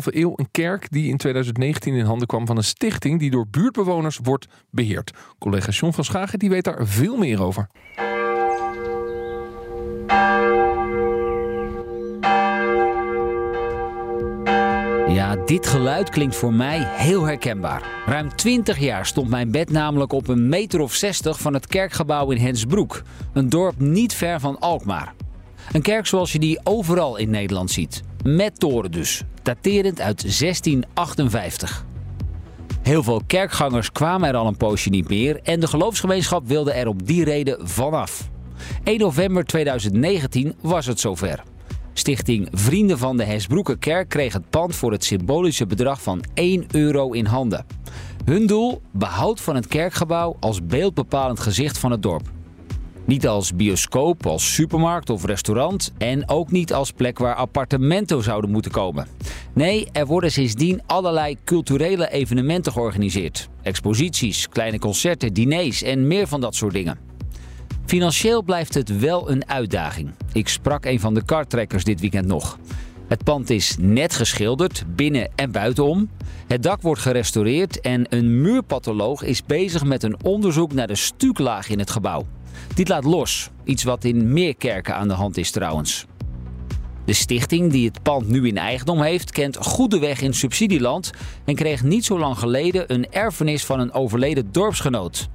eeuw 0.04 0.32
een 0.36 0.48
kerk 0.50 0.90
die 0.90 1.08
in 1.08 1.16
2019 1.16 1.94
in 1.94 2.04
handen 2.04 2.26
kwam 2.26 2.46
van 2.46 2.56
een 2.56 2.64
stichting 2.64 3.18
die 3.18 3.30
door 3.30 3.46
buurtbewoners 3.50 4.18
wordt 4.22 4.46
beheerd. 4.70 5.10
Collega 5.38 5.70
John 5.70 5.92
van 5.92 6.04
Schagen 6.04 6.38
die 6.38 6.50
weet 6.50 6.64
daar 6.64 6.86
veel 6.86 7.16
meer 7.16 7.42
over. 7.42 7.66
Ja, 15.14 15.36
dit 15.36 15.66
geluid 15.66 16.10
klinkt 16.10 16.36
voor 16.36 16.52
mij 16.52 16.82
heel 16.82 17.24
herkenbaar. 17.24 17.82
Ruim 18.06 18.36
20 18.36 18.78
jaar 18.78 19.06
stond 19.06 19.28
mijn 19.28 19.50
bed 19.50 19.70
namelijk 19.70 20.12
op 20.12 20.28
een 20.28 20.48
meter 20.48 20.80
of 20.80 20.94
60 20.94 21.40
van 21.40 21.54
het 21.54 21.66
kerkgebouw 21.66 22.30
in 22.30 22.38
Hensbroek. 22.38 23.02
Een 23.32 23.48
dorp 23.48 23.80
niet 23.80 24.14
ver 24.14 24.40
van 24.40 24.58
Alkmaar. 24.58 25.14
Een 25.72 25.82
kerk 25.82 26.06
zoals 26.06 26.32
je 26.32 26.38
die 26.38 26.60
overal 26.62 27.16
in 27.16 27.30
Nederland 27.30 27.70
ziet. 27.70 28.02
Met 28.24 28.60
toren 28.60 28.90
dus, 28.90 29.22
daterend 29.42 30.00
uit 30.00 30.20
1658. 30.20 31.84
Heel 32.82 33.02
veel 33.02 33.22
kerkgangers 33.26 33.92
kwamen 33.92 34.28
er 34.28 34.36
al 34.36 34.46
een 34.46 34.56
poosje 34.56 34.90
niet 34.90 35.08
meer 35.08 35.40
en 35.42 35.60
de 35.60 35.66
geloofsgemeenschap 35.66 36.46
wilde 36.46 36.72
er 36.72 36.88
op 36.88 37.06
die 37.06 37.24
reden 37.24 37.68
vanaf. 37.68 38.30
1 38.84 38.98
november 38.98 39.44
2019 39.44 40.54
was 40.60 40.86
het 40.86 41.00
zover. 41.00 41.42
Stichting 41.96 42.48
Vrienden 42.52 42.98
van 42.98 43.16
de 43.16 43.24
Hesbroekenkerk 43.24 44.08
kreeg 44.08 44.32
het 44.32 44.50
pand 44.50 44.74
voor 44.76 44.92
het 44.92 45.04
symbolische 45.04 45.66
bedrag 45.66 46.02
van 46.02 46.24
1 46.34 46.64
euro 46.70 47.12
in 47.12 47.26
handen. 47.26 47.66
Hun 48.24 48.46
doel? 48.46 48.82
Behoud 48.92 49.40
van 49.40 49.54
het 49.54 49.66
kerkgebouw 49.66 50.36
als 50.40 50.66
beeldbepalend 50.66 51.40
gezicht 51.40 51.78
van 51.78 51.90
het 51.90 52.02
dorp. 52.02 52.30
Niet 53.04 53.26
als 53.28 53.56
bioscoop, 53.56 54.26
als 54.26 54.54
supermarkt 54.54 55.10
of 55.10 55.24
restaurant 55.24 55.92
en 55.98 56.28
ook 56.28 56.50
niet 56.50 56.72
als 56.72 56.90
plek 56.90 57.18
waar 57.18 57.34
appartementen 57.34 58.22
zouden 58.22 58.50
moeten 58.50 58.70
komen. 58.70 59.06
Nee, 59.52 59.88
er 59.92 60.06
worden 60.06 60.32
sindsdien 60.32 60.82
allerlei 60.86 61.36
culturele 61.44 62.10
evenementen 62.10 62.72
georganiseerd. 62.72 63.48
Exposities, 63.62 64.48
kleine 64.48 64.78
concerten, 64.78 65.32
diners 65.32 65.82
en 65.82 66.06
meer 66.06 66.26
van 66.26 66.40
dat 66.40 66.54
soort 66.54 66.72
dingen. 66.72 67.13
Financieel 67.86 68.42
blijft 68.42 68.74
het 68.74 68.98
wel 68.98 69.30
een 69.30 69.48
uitdaging. 69.48 70.10
Ik 70.32 70.48
sprak 70.48 70.84
een 70.84 71.00
van 71.00 71.14
de 71.14 71.24
kartrekkers 71.24 71.84
dit 71.84 72.00
weekend 72.00 72.26
nog. 72.26 72.58
Het 73.08 73.24
pand 73.24 73.50
is 73.50 73.76
net 73.78 74.14
geschilderd, 74.14 74.84
binnen 74.88 75.30
en 75.34 75.50
buitenom. 75.50 76.10
Het 76.46 76.62
dak 76.62 76.82
wordt 76.82 77.00
gerestaureerd 77.00 77.80
en 77.80 78.06
een 78.08 78.40
muurpatholoog 78.40 79.22
is 79.22 79.44
bezig 79.44 79.84
met 79.84 80.02
een 80.02 80.24
onderzoek 80.24 80.72
naar 80.72 80.86
de 80.86 80.94
stuklaag 80.94 81.68
in 81.68 81.78
het 81.78 81.90
gebouw. 81.90 82.26
Dit 82.74 82.88
laat 82.88 83.04
los, 83.04 83.50
iets 83.64 83.84
wat 83.84 84.04
in 84.04 84.32
meer 84.32 84.56
kerken 84.56 84.94
aan 84.94 85.08
de 85.08 85.14
hand 85.14 85.36
is 85.36 85.50
trouwens. 85.50 86.06
De 87.04 87.12
stichting 87.12 87.70
die 87.70 87.86
het 87.86 88.02
pand 88.02 88.28
nu 88.28 88.46
in 88.46 88.58
eigendom 88.58 89.00
heeft, 89.02 89.30
kent 89.30 89.56
goede 89.56 89.98
weg 89.98 90.20
in 90.20 90.34
subsidieland 90.34 91.10
en 91.44 91.54
kreeg 91.54 91.82
niet 91.82 92.04
zo 92.04 92.18
lang 92.18 92.38
geleden 92.38 92.92
een 92.92 93.12
erfenis 93.12 93.64
van 93.64 93.80
een 93.80 93.92
overleden 93.92 94.52
dorpsgenoot. 94.52 95.28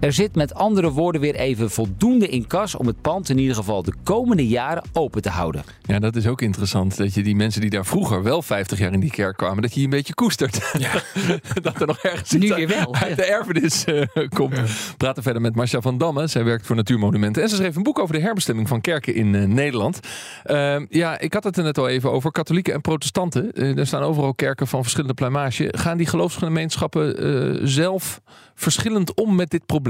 Er 0.00 0.12
zit 0.12 0.34
met 0.34 0.54
andere 0.54 0.90
woorden 0.90 1.20
weer 1.20 1.34
even 1.34 1.70
voldoende 1.70 2.28
in 2.28 2.46
kas 2.46 2.74
om 2.74 2.86
het 2.86 3.00
pand 3.00 3.28
in 3.28 3.38
ieder 3.38 3.54
geval 3.56 3.82
de 3.82 3.92
komende 4.02 4.48
jaren 4.48 4.82
open 4.92 5.22
te 5.22 5.28
houden. 5.28 5.62
Ja, 5.82 5.98
dat 5.98 6.16
is 6.16 6.26
ook 6.26 6.42
interessant. 6.42 6.96
Dat 6.96 7.14
je 7.14 7.22
die 7.22 7.36
mensen 7.36 7.60
die 7.60 7.70
daar 7.70 7.86
vroeger 7.86 8.22
wel 8.22 8.42
50 8.42 8.78
jaar 8.78 8.92
in 8.92 9.00
die 9.00 9.10
kerk 9.10 9.36
kwamen, 9.36 9.62
dat 9.62 9.70
je 9.70 9.76
die 9.76 9.84
een 9.84 9.90
beetje 9.90 10.14
koestert. 10.14 10.70
Ja. 10.78 10.90
dat 11.62 11.80
er 11.80 11.86
nog 11.86 11.98
ergens 11.98 12.30
Nu 12.30 12.48
weer 12.54 12.68
wel. 12.68 12.94
uit 12.94 13.16
de 13.16 13.24
erfenis 13.24 13.84
eh, 13.84 14.02
komt. 14.28 14.54
We 14.54 14.94
praten 14.96 15.22
verder 15.22 15.42
met 15.42 15.54
Marcia 15.54 15.80
van 15.80 15.98
Damme. 15.98 16.26
Zij 16.26 16.44
werkt 16.44 16.66
voor 16.66 16.76
Natuurmonumenten. 16.76 17.42
En 17.42 17.48
ze 17.48 17.56
schreef 17.56 17.76
een 17.76 17.82
boek 17.82 17.98
over 17.98 18.14
de 18.14 18.20
herbestemming 18.20 18.68
van 18.68 18.80
kerken 18.80 19.14
in 19.14 19.34
eh, 19.34 19.44
Nederland. 19.44 20.00
Ehm, 20.44 20.86
ja, 20.88 21.18
ik 21.18 21.32
had 21.32 21.44
het 21.44 21.56
er 21.56 21.62
net 21.64 21.78
al 21.78 21.88
even 21.88 22.12
over. 22.12 22.32
Katholieken 22.32 22.74
en 22.74 22.80
protestanten. 22.80 23.52
Eh, 23.52 23.78
er 23.78 23.86
staan 23.86 24.02
overal 24.02 24.34
kerken 24.34 24.66
van 24.66 24.80
verschillende 24.82 25.14
pluimage. 25.14 25.68
Gaan 25.76 25.96
die 25.96 26.06
geloofsgemeenschappen 26.06 27.16
eh, 27.18 27.60
zelf 27.66 28.20
verschillend 28.54 29.14
om 29.14 29.34
met 29.34 29.50
dit 29.50 29.66
probleem? 29.66 29.86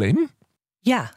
Ja, 0.79 1.13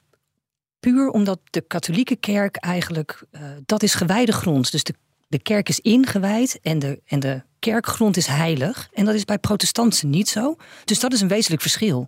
puur 0.80 1.10
omdat 1.10 1.40
de 1.50 1.62
katholieke 1.62 2.16
kerk 2.16 2.56
eigenlijk, 2.56 3.24
eh, 3.32 3.42
dat 3.66 3.84
is 3.84 3.94
gewijde 3.94 4.32
grond. 4.32 4.72
Dus 4.72 4.84
de, 4.84 4.94
de 5.28 5.40
kerk 5.40 5.70
is 5.70 5.80
ingewijd 5.80 6.60
en 6.62 6.80
de, 6.80 7.02
en 7.06 7.20
de 7.20 7.42
kerkgrond 7.60 8.18
is 8.18 8.28
heilig. 8.28 8.90
En 8.94 9.06
dat 9.06 9.16
is 9.16 9.26
bij 9.26 9.38
protestanten 9.38 10.10
niet 10.10 10.30
zo. 10.30 10.56
Dus 10.86 11.00
dat 11.00 11.14
is 11.14 11.22
een 11.22 11.28
wezenlijk 11.28 11.62
verschil. 11.62 12.08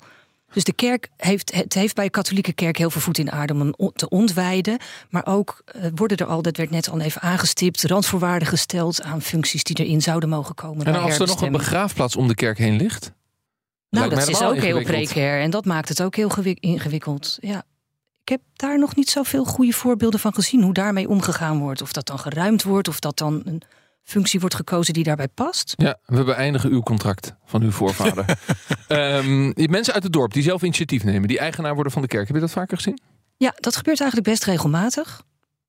Dus 0.53 0.63
de 0.63 0.73
kerk 0.73 1.09
heeft, 1.17 1.53
het 1.53 1.73
heeft 1.73 1.95
bij 1.95 2.05
de 2.05 2.11
katholieke 2.11 2.53
kerk 2.53 2.77
heel 2.77 2.89
veel 2.89 3.01
voet 3.01 3.17
in 3.17 3.25
de 3.25 3.31
aarde 3.31 3.53
om 3.53 3.59
hem 3.59 3.91
te 3.93 4.09
ontwijden. 4.09 4.77
Maar 5.09 5.25
ook 5.25 5.61
eh, 5.65 5.85
worden 5.95 6.17
er 6.17 6.25
al, 6.25 6.41
dat 6.41 6.57
werd 6.57 6.69
net 6.69 6.89
al 6.89 6.99
even 6.99 7.21
aangestipt, 7.21 7.83
randvoorwaarden 7.83 8.47
gesteld 8.47 9.01
aan 9.01 9.21
functies 9.21 9.63
die 9.63 9.85
erin 9.85 10.01
zouden 10.01 10.29
mogen 10.29 10.55
komen. 10.55 10.85
En 10.85 10.95
als 10.95 11.19
er 11.19 11.27
nog 11.27 11.41
een 11.41 11.51
begraafplaats 11.51 12.15
om 12.15 12.27
de 12.27 12.35
kerk 12.35 12.57
heen 12.57 12.75
ligt? 12.75 13.11
Nou, 13.93 14.09
dat 14.09 14.27
is 14.27 14.41
ook 14.41 14.55
heel 14.55 14.81
precair 14.83 15.41
en 15.41 15.49
dat 15.49 15.65
maakt 15.65 15.89
het 15.89 16.01
ook 16.01 16.15
heel 16.15 16.29
gewi- 16.29 16.57
ingewikkeld. 16.59 17.37
Ja. 17.39 17.63
Ik 18.21 18.29
heb 18.29 18.41
daar 18.53 18.79
nog 18.79 18.95
niet 18.95 19.09
zoveel 19.09 19.45
goede 19.45 19.71
voorbeelden 19.73 20.19
van 20.19 20.33
gezien 20.33 20.61
hoe 20.61 20.73
daarmee 20.73 21.09
omgegaan 21.09 21.59
wordt. 21.59 21.81
Of 21.81 21.91
dat 21.91 22.07
dan 22.07 22.19
geruimd 22.19 22.63
wordt, 22.63 22.87
of 22.87 22.99
dat 22.99 23.17
dan 23.17 23.41
een 23.45 23.61
functie 24.03 24.39
wordt 24.39 24.55
gekozen 24.55 24.93
die 24.93 25.03
daarbij 25.03 25.27
past. 25.27 25.73
Ja, 25.77 25.97
we 26.05 26.23
beëindigen 26.23 26.69
uw 26.71 26.81
contract 26.81 27.35
van 27.45 27.61
uw 27.61 27.71
voorvader. 27.71 28.25
Ehm, 28.87 29.51
die 29.51 29.69
mensen 29.69 29.93
uit 29.93 30.03
het 30.03 30.13
dorp 30.13 30.33
die 30.33 30.43
zelf 30.43 30.61
initiatief 30.61 31.03
nemen, 31.03 31.27
die 31.27 31.39
eigenaar 31.39 31.73
worden 31.73 31.91
van 31.91 32.01
de 32.01 32.07
kerk. 32.07 32.25
Heb 32.27 32.35
je 32.35 32.41
dat 32.41 32.51
vaker 32.51 32.77
gezien? 32.77 33.01
Ja, 33.37 33.53
dat 33.55 33.75
gebeurt 33.75 33.99
eigenlijk 33.99 34.29
best 34.29 34.43
regelmatig. 34.43 35.21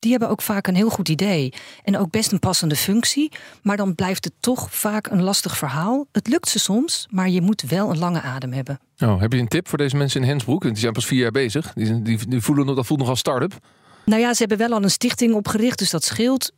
Die 0.05 0.13
hebben 0.13 0.31
ook 0.31 0.43
vaak 0.43 0.67
een 0.67 0.75
heel 0.75 0.91
goed 0.91 1.09
idee 1.09 1.53
en 1.83 1.99
ook 1.99 2.11
best 2.11 2.33
een 2.33 2.39
passende 2.39 2.77
functie. 2.77 3.33
Maar 3.63 3.77
dan 3.77 3.95
blijft 3.95 4.25
het 4.25 4.33
toch 4.41 4.75
vaak 4.75 5.07
een 5.07 5.23
lastig 5.23 5.57
verhaal. 5.57 6.07
Het 6.13 6.29
lukt 6.29 6.49
ze 6.49 6.59
soms, 6.59 7.07
maar 7.11 7.29
je 7.29 7.41
moet 7.41 7.63
wel 7.63 7.91
een 7.91 7.99
lange 7.99 8.21
adem 8.21 8.53
hebben. 8.53 8.81
Oh, 8.99 9.21
heb 9.21 9.33
je 9.33 9.39
een 9.39 9.49
tip 9.49 9.69
voor 9.69 9.79
deze 9.79 9.97
mensen 9.97 10.21
in 10.21 10.29
Hensbroek? 10.29 10.63
Die 10.63 10.77
zijn 10.77 10.93
pas 10.93 11.07
vier 11.07 11.21
jaar 11.21 11.31
bezig. 11.31 11.73
Die, 11.73 12.03
die, 12.03 12.29
die 12.29 12.41
voelen, 12.41 12.67
dat 12.67 12.87
voelt 12.87 13.01
nog 13.01 13.09
als 13.09 13.19
start-up. 13.19 13.53
Nou 14.05 14.21
ja, 14.21 14.33
ze 14.33 14.39
hebben 14.39 14.59
wel 14.59 14.77
al 14.77 14.83
een 14.83 14.91
stichting 14.91 15.35
opgericht, 15.35 15.79
dus 15.79 15.91
dat 15.91 16.05
scheelt. 16.05 16.53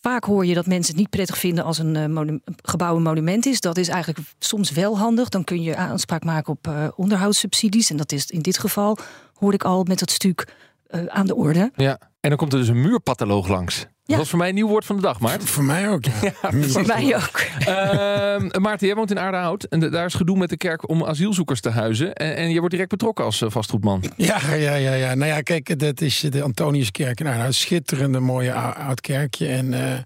Vaak 0.00 0.24
hoor 0.24 0.46
je 0.46 0.54
dat 0.54 0.66
mensen 0.66 0.92
het 0.92 1.00
niet 1.00 1.10
prettig 1.10 1.38
vinden 1.38 1.64
als 1.64 1.78
een 1.78 1.96
eh, 1.96 2.34
gebouw 2.62 2.96
een 2.96 3.02
monument 3.02 3.46
is. 3.46 3.60
Dat 3.60 3.76
is 3.78 3.88
eigenlijk 3.88 4.26
soms 4.38 4.70
wel 4.70 4.98
handig. 4.98 5.28
Dan 5.28 5.44
kun 5.44 5.62
je 5.62 5.76
aanspraak 5.76 6.24
maken 6.24 6.52
op 6.52 6.66
eh, 6.66 6.88
onderhoudssubsidies. 6.96 7.90
En 7.90 7.96
dat 7.96 8.12
is 8.12 8.26
in 8.26 8.42
dit 8.42 8.58
geval, 8.58 8.98
hoor 9.34 9.52
ik 9.52 9.64
al 9.64 9.84
met 9.84 9.98
dat 9.98 10.10
stuk 10.10 10.54
eh, 10.86 11.06
aan 11.06 11.26
de 11.26 11.34
orde. 11.34 11.70
Ja. 11.76 11.98
En 12.28 12.36
dan 12.36 12.46
komt 12.48 12.52
er 12.52 12.58
dus 12.58 12.68
een 12.68 12.80
muurpatholoog 12.80 13.48
langs. 13.48 13.78
Dat 13.78 13.88
Ja. 14.04 14.16
was 14.16 14.28
voor 14.28 14.38
mij 14.38 14.48
een 14.48 14.54
nieuw 14.54 14.68
woord 14.68 14.84
van 14.84 14.96
de 14.96 15.02
dag, 15.02 15.20
Maart. 15.20 15.44
Voor 15.44 15.64
mij 15.64 15.88
ook, 15.88 16.04
ja. 16.04 16.32
Voor 16.68 16.86
mij 16.86 17.16
ook. 17.16 17.40
Ehm, 17.66 18.60
Maarten, 18.62 18.86
jij 18.86 18.96
woont 18.96 19.10
in 19.10 19.18
Aardehout. 19.18 19.64
En 19.64 19.80
de- 19.80 19.88
daar 19.88 20.04
is 20.06 20.14
gedoe 20.14 20.38
met 20.38 20.48
de 20.48 20.56
kerk 20.56 20.88
om 20.88 21.04
asielzoekers 21.04 21.60
te 21.60 21.68
huizen. 21.70 22.14
En, 22.14 22.36
en 22.36 22.50
je 22.50 22.56
wordt 22.58 22.70
direct 22.70 22.90
betrokken 22.90 23.24
als 23.24 23.42
eh, 23.42 23.50
vastgoedman. 23.50 24.02
Ja, 24.16 24.38
ja, 24.54 24.74
ja, 24.74 24.92
ja. 24.94 25.14
Nou 25.14 25.30
ja, 25.30 25.40
kijk, 25.40 25.78
dat 25.78 26.00
is 26.00 26.20
de 26.20 26.42
Antoniuskerk. 26.42 27.20
Een 27.20 27.54
schitterende 27.54 28.20
mooie 28.20 28.52
ou- 28.54 28.74
oud 28.86 29.00
kerkje. 29.00 29.46
En 29.48 29.74
eh, 29.92 29.98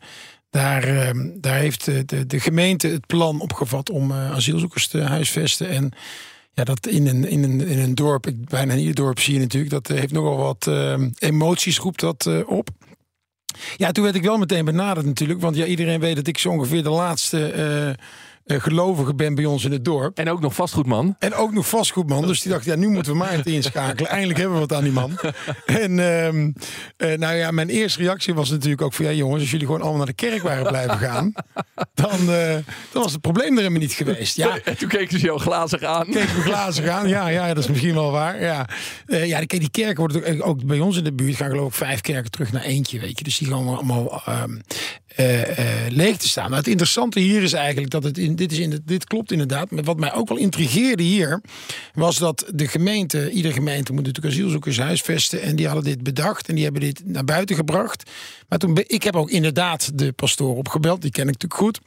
daar, 0.51 0.83
eh, 0.83 1.11
daar 1.35 1.57
heeft 1.59 1.85
de, 1.85 2.05
de, 2.05 2.27
de 2.27 2.41
gemeente 2.41 2.89
het 2.89 3.07
plan 3.07 3.41
opgevat 3.41 3.91
om 3.91 4.11
eh, 4.11 4.33
asielzoekers 4.33 4.89
te 4.89 5.01
huisvesten. 5.01 5.69
En 5.69 5.93
ja, 6.55 6.65
dat 6.65 6.87
in 6.87 7.07
een, 7.07 7.29
in 7.29 7.43
een, 7.43 7.61
in 7.61 7.79
een 7.79 7.95
dorp, 7.95 8.27
bijna 8.37 8.73
in 8.73 8.79
ieder 8.79 8.95
dorp 8.95 9.21
zie 9.21 9.35
je 9.35 9.41
natuurlijk, 9.41 9.73
dat 9.73 9.91
eh, 9.91 9.99
heeft 9.99 10.13
nogal 10.13 10.37
wat 10.37 10.67
eh, 10.67 11.01
emoties, 11.19 11.79
roept 11.79 12.01
dat 12.01 12.27
eh, 12.27 12.49
op. 12.49 12.69
Ja, 13.77 13.93
toen 13.93 14.05
werd 14.05 14.17
ik 14.17 14.23
wel 14.23 14.39
meteen 14.39 14.65
benaderd 14.65 15.07
natuurlijk. 15.07 15.41
Want 15.41 15.57
ja, 15.57 15.65
iedereen 15.65 16.01
weet 16.01 16.17
dat 16.17 16.27
ik 16.27 16.39
zo 16.39 16.49
ongeveer 16.49 16.83
de 16.83 16.91
laatste 16.91 17.97
gelovige 18.47 19.15
ben 19.15 19.35
bij 19.35 19.45
ons 19.45 19.65
in 19.65 19.73
het 19.73 19.85
dorp. 19.85 20.19
En 20.19 20.31
ook 20.31 20.41
nog 20.41 20.55
vastgoedman. 20.55 21.17
En 21.19 21.35
ook 21.35 21.53
nog 21.53 21.69
vastgoedman. 21.69 22.27
Dus 22.27 22.41
die 22.41 22.53
dacht, 22.53 22.65
ja, 22.65 22.75
nu 22.75 22.89
moeten 22.89 23.13
we 23.13 23.19
maar 23.19 23.33
het 23.33 23.47
inschakelen. 23.47 24.11
Eindelijk 24.17 24.39
hebben 24.39 24.61
we 24.61 24.67
wat 24.67 24.79
aan 24.79 24.85
die 24.85 24.93
man. 24.93 25.19
En 25.67 25.99
ehm, 25.99 26.51
eh, 26.97 27.19
nou 27.19 27.35
ja, 27.35 27.51
mijn 27.51 27.69
eerste 27.69 27.99
reactie 27.99 28.35
was 28.35 28.51
natuurlijk 28.51 28.83
ook 28.83 28.93
van... 28.93 29.05
ja 29.05 29.13
jongens, 29.13 29.41
als 29.41 29.51
jullie 29.51 29.67
gewoon 29.67 29.81
allemaal 29.81 29.99
naar 29.99 30.07
de 30.07 30.13
kerk 30.13 30.43
waren 30.43 30.67
blijven 30.67 30.99
gaan... 30.99 31.33
dan, 31.95 32.33
eh, 32.33 32.57
dan 32.93 33.03
was 33.03 33.13
het 33.13 33.21
probleem 33.21 33.51
er 33.51 33.57
helemaal 33.57 33.81
niet 33.81 33.93
geweest. 33.93 34.37
Ja, 34.37 34.59
En 34.65 34.77
toen 34.79 34.89
keken 34.89 35.19
ze 35.19 35.27
jou 35.27 35.41
glazig 35.41 35.83
aan. 35.83 36.05
keken 36.05 36.35
we 36.35 36.41
glazen 36.41 36.85
gaan. 36.85 37.09
Ja, 37.09 37.29
ja, 37.29 37.49
dat 37.49 37.59
is 37.65 37.71
misschien 37.71 37.95
wel 37.95 38.11
waar. 38.11 38.43
Ja, 38.43 38.69
Eh, 39.07 39.27
ja 39.27 39.41
die 39.41 39.71
kerken 39.71 39.97
worden 39.97 40.41
ook, 40.41 40.47
ook 40.47 40.65
bij 40.65 40.81
ons 40.81 40.97
in 40.97 41.05
de 41.05 41.13
buurt... 41.13 41.37
gaan 41.37 41.51
geloof 41.51 41.69
ik 41.69 41.75
vijf 41.75 42.01
kerken 42.01 42.31
terug 42.31 42.53
naar 42.53 42.63
eentje, 42.63 43.01
weet 43.01 43.19
je. 43.19 43.25
Dus 43.25 43.39
die 43.39 43.49
gaan 43.49 43.67
allemaal 43.67 44.23
ehm, 44.25 44.59
eh, 45.17 45.59
eh, 45.59 45.93
leeg 45.93 46.17
te 46.17 46.29
staan. 46.29 46.49
Maar 46.49 46.59
het 46.59 46.69
interessante 46.69 47.21
hier 47.21 47.43
is 47.43 47.53
eigenlijk 47.53 47.91
dat 47.91 48.03
het 48.03 48.19
in, 48.19 48.37
dit, 48.37 48.53
is 48.53 48.59
in 48.59 48.83
dit 48.85 49.05
klopt 49.05 49.33
inderdaad. 49.33 49.71
Maar 49.71 49.85
wat 49.85 49.99
mij 49.99 50.15
ook 50.15 50.29
wel 50.29 50.39
intrigeerde 50.39 51.03
hier, 51.03 51.41
was 51.95 52.19
dat 52.19 52.51
de 52.55 52.69
gemeente, 52.69 53.31
iedere 53.31 53.55
gemeente 53.55 53.93
moet 53.93 54.07
natuurlijk 54.07 54.35
asielzoekers 54.35 54.79
huisvesten. 54.79 55.43
En 55.43 55.57
die 55.57 55.67
hadden 55.67 55.85
dit 55.85 56.03
bedacht 56.03 56.49
en 56.49 56.55
die 56.55 56.65
hebben 56.65 56.83
dit 56.83 57.03
naar 57.05 57.25
buiten 57.25 57.57
gebracht. 57.57 58.11
Maar 58.49 58.59
toen, 58.59 58.79
ik 58.87 59.03
heb 59.03 59.17
ook 59.17 59.31
inderdaad 59.31 59.99
de 59.99 60.13
pastoor 60.13 60.57
opgebeld, 60.57 61.03
die 61.03 61.11
ken 61.11 61.29
ik 61.29 61.33
natuurlijk 61.33 61.61
goed. 61.61 61.81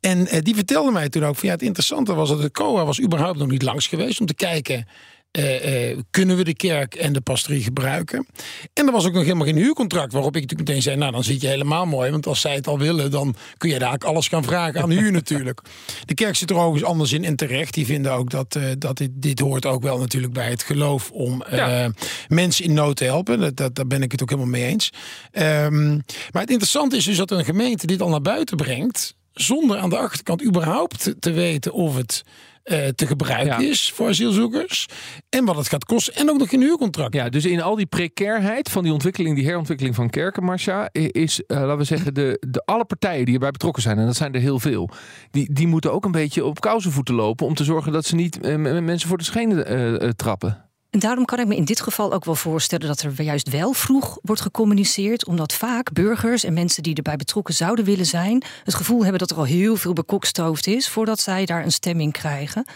En 0.00 0.26
eh, 0.26 0.42
die 0.42 0.54
vertelde 0.54 0.90
mij 0.90 1.08
toen 1.08 1.24
ook 1.24 1.36
van 1.36 1.48
ja, 1.48 1.54
het 1.54 1.62
interessante 1.62 2.14
was 2.14 2.28
dat 2.28 2.40
de 2.40 2.50
COA 2.50 2.84
was 2.84 3.00
überhaupt 3.00 3.38
nog 3.38 3.48
niet 3.48 3.62
langs 3.62 3.86
geweest 3.86 4.20
om 4.20 4.26
te 4.26 4.34
kijken. 4.34 4.86
Eh, 5.34 5.90
eh, 5.90 5.98
kunnen 6.10 6.36
we 6.36 6.44
de 6.44 6.54
kerk 6.54 6.94
en 6.94 7.12
de 7.12 7.20
pastorie 7.20 7.62
gebruiken? 7.62 8.26
En 8.72 8.86
er 8.86 8.92
was 8.92 9.06
ook 9.06 9.12
nog 9.12 9.22
helemaal 9.22 9.46
geen 9.46 9.56
huurcontract. 9.56 10.12
Waarop 10.12 10.36
ik 10.36 10.40
natuurlijk 10.40 10.68
meteen 10.68 10.82
zei: 10.82 10.96
Nou, 10.96 11.12
dan 11.12 11.24
zit 11.24 11.40
je 11.40 11.46
helemaal 11.46 11.86
mooi. 11.86 12.10
Want 12.10 12.26
als 12.26 12.40
zij 12.40 12.54
het 12.54 12.66
al 12.66 12.78
willen, 12.78 13.10
dan 13.10 13.34
kun 13.56 13.70
je 13.70 13.78
daar 13.78 13.92
ook 13.92 14.04
alles 14.04 14.28
gaan 14.28 14.44
vragen 14.44 14.82
aan 14.82 14.90
huur 14.90 15.12
natuurlijk. 15.12 15.60
De 16.04 16.14
kerk 16.14 16.36
zit 16.36 16.50
er 16.50 16.56
overigens 16.56 16.90
anders 16.90 17.12
in 17.12 17.24
en 17.24 17.36
terecht. 17.36 17.74
Die 17.74 17.86
vinden 17.86 18.12
ook 18.12 18.30
dat, 18.30 18.56
eh, 18.56 18.62
dat 18.78 18.96
dit, 18.96 19.10
dit 19.14 19.38
hoort 19.38 19.66
ook 19.66 19.82
wel 19.82 19.98
natuurlijk 19.98 20.32
bij 20.32 20.50
het 20.50 20.62
geloof 20.62 21.10
om 21.10 21.44
Ja. 21.50 21.92
mensen 22.28 22.64
in 22.64 22.72
nood 22.72 22.96
te 22.96 23.04
helpen. 23.04 23.40
Dat, 23.40 23.56
dat, 23.56 23.74
daar 23.74 23.86
ben 23.86 24.02
ik 24.02 24.12
het 24.12 24.22
ook 24.22 24.30
helemaal 24.30 24.50
mee 24.50 24.64
eens. 24.64 24.90
Ehm, 25.30 25.94
maar 26.32 26.42
het 26.42 26.50
interessante 26.50 26.96
is 26.96 27.04
dus 27.04 27.16
dat 27.16 27.30
een 27.30 27.44
gemeente 27.44 27.86
dit 27.86 28.02
al 28.02 28.08
naar 28.08 28.22
buiten 28.22 28.56
brengt. 28.56 29.14
Zonder 29.34 29.78
aan 29.78 29.90
de 29.90 29.98
achterkant 29.98 30.44
überhaupt 30.44 31.02
te- 31.02 31.18
te 31.18 31.30
weten 31.32 31.72
of 31.72 31.96
het 31.96 32.22
eh, 32.64 32.86
te 32.88 33.06
gebruiken 33.06 33.62
Ja. 33.62 33.70
is 33.70 33.92
voor 33.94 34.08
asielzoekers. 34.08 34.86
En 35.30 35.44
wat 35.44 35.56
het 35.56 35.68
gaat 35.68 35.84
kosten. 35.84 36.14
En 36.14 36.30
ook 36.30 36.38
nog 36.38 36.52
een 36.52 36.60
huurcontract. 36.60 37.14
Ja, 37.14 37.28
dus 37.28 37.44
in 37.44 37.62
al 37.62 37.74
die 37.76 37.86
precairheid 37.86 38.70
van 38.70 38.82
die 38.82 38.92
ontwikkeling, 38.92 39.36
die 39.36 39.44
herontwikkeling 39.46 39.94
van 39.94 40.10
kerken, 40.10 40.44
Marcia, 40.44 40.88
is, 40.92 41.42
eh, 41.46 41.56
laten 41.60 41.76
we 41.76 41.84
zeggen, 41.84 42.14
de, 42.14 42.42
de 42.48 42.62
alle 42.64 42.84
partijen 42.84 43.24
die 43.24 43.34
erbij 43.34 43.50
betrokken 43.50 43.82
zijn, 43.82 43.98
en 43.98 44.06
dat 44.06 44.16
zijn 44.16 44.34
er 44.34 44.40
heel 44.40 44.58
veel, 44.60 44.90
die, 45.30 45.52
die 45.52 45.66
moeten 45.66 45.92
ook 45.92 46.04
een 46.04 46.10
beetje 46.10 46.44
op 46.44 46.60
kousenvoeten 46.60 47.14
lopen 47.14 47.46
om 47.46 47.54
te 47.54 47.64
zorgen 47.64 47.92
dat 47.92 48.04
ze 48.04 48.14
niet 48.14 48.40
eh, 48.40 48.56
mensen 48.56 49.08
voor 49.08 49.18
de 49.18 49.24
schenen 49.24 50.16
trappen. 50.16 50.64
En 50.94 51.00
daarom 51.00 51.24
kan 51.24 51.38
ik 51.38 51.46
me 51.46 51.56
in 51.56 51.64
dit 51.64 51.80
geval 51.80 52.12
ook 52.12 52.24
wel 52.24 52.34
voorstellen 52.34 52.86
dat 52.86 53.00
er 53.02 53.22
juist 53.22 53.48
wel 53.50 53.72
vroeg 53.72 54.18
wordt 54.22 54.40
gecommuniceerd. 54.40 55.26
Omdat 55.26 55.52
vaak 55.52 55.92
burgers 55.92 56.44
en 56.44 56.52
mensen 56.52 56.82
die 56.82 56.94
erbij 56.94 57.16
betrokken 57.16 57.54
zouden 57.54 57.84
willen 57.84 58.06
zijn, 58.06 58.42
het 58.64 58.74
gevoel 58.74 59.00
hebben 59.02 59.18
dat 59.18 59.30
er 59.30 59.36
al 59.36 59.44
heel 59.44 59.76
veel 59.76 59.92
bekokstoofd 59.92 60.66
is 60.66 60.88
voordat 60.88 61.20
zij 61.20 61.44
daar 61.44 61.64
een 61.64 61.72
stemming 61.72 62.12
krijgen. 62.12 62.66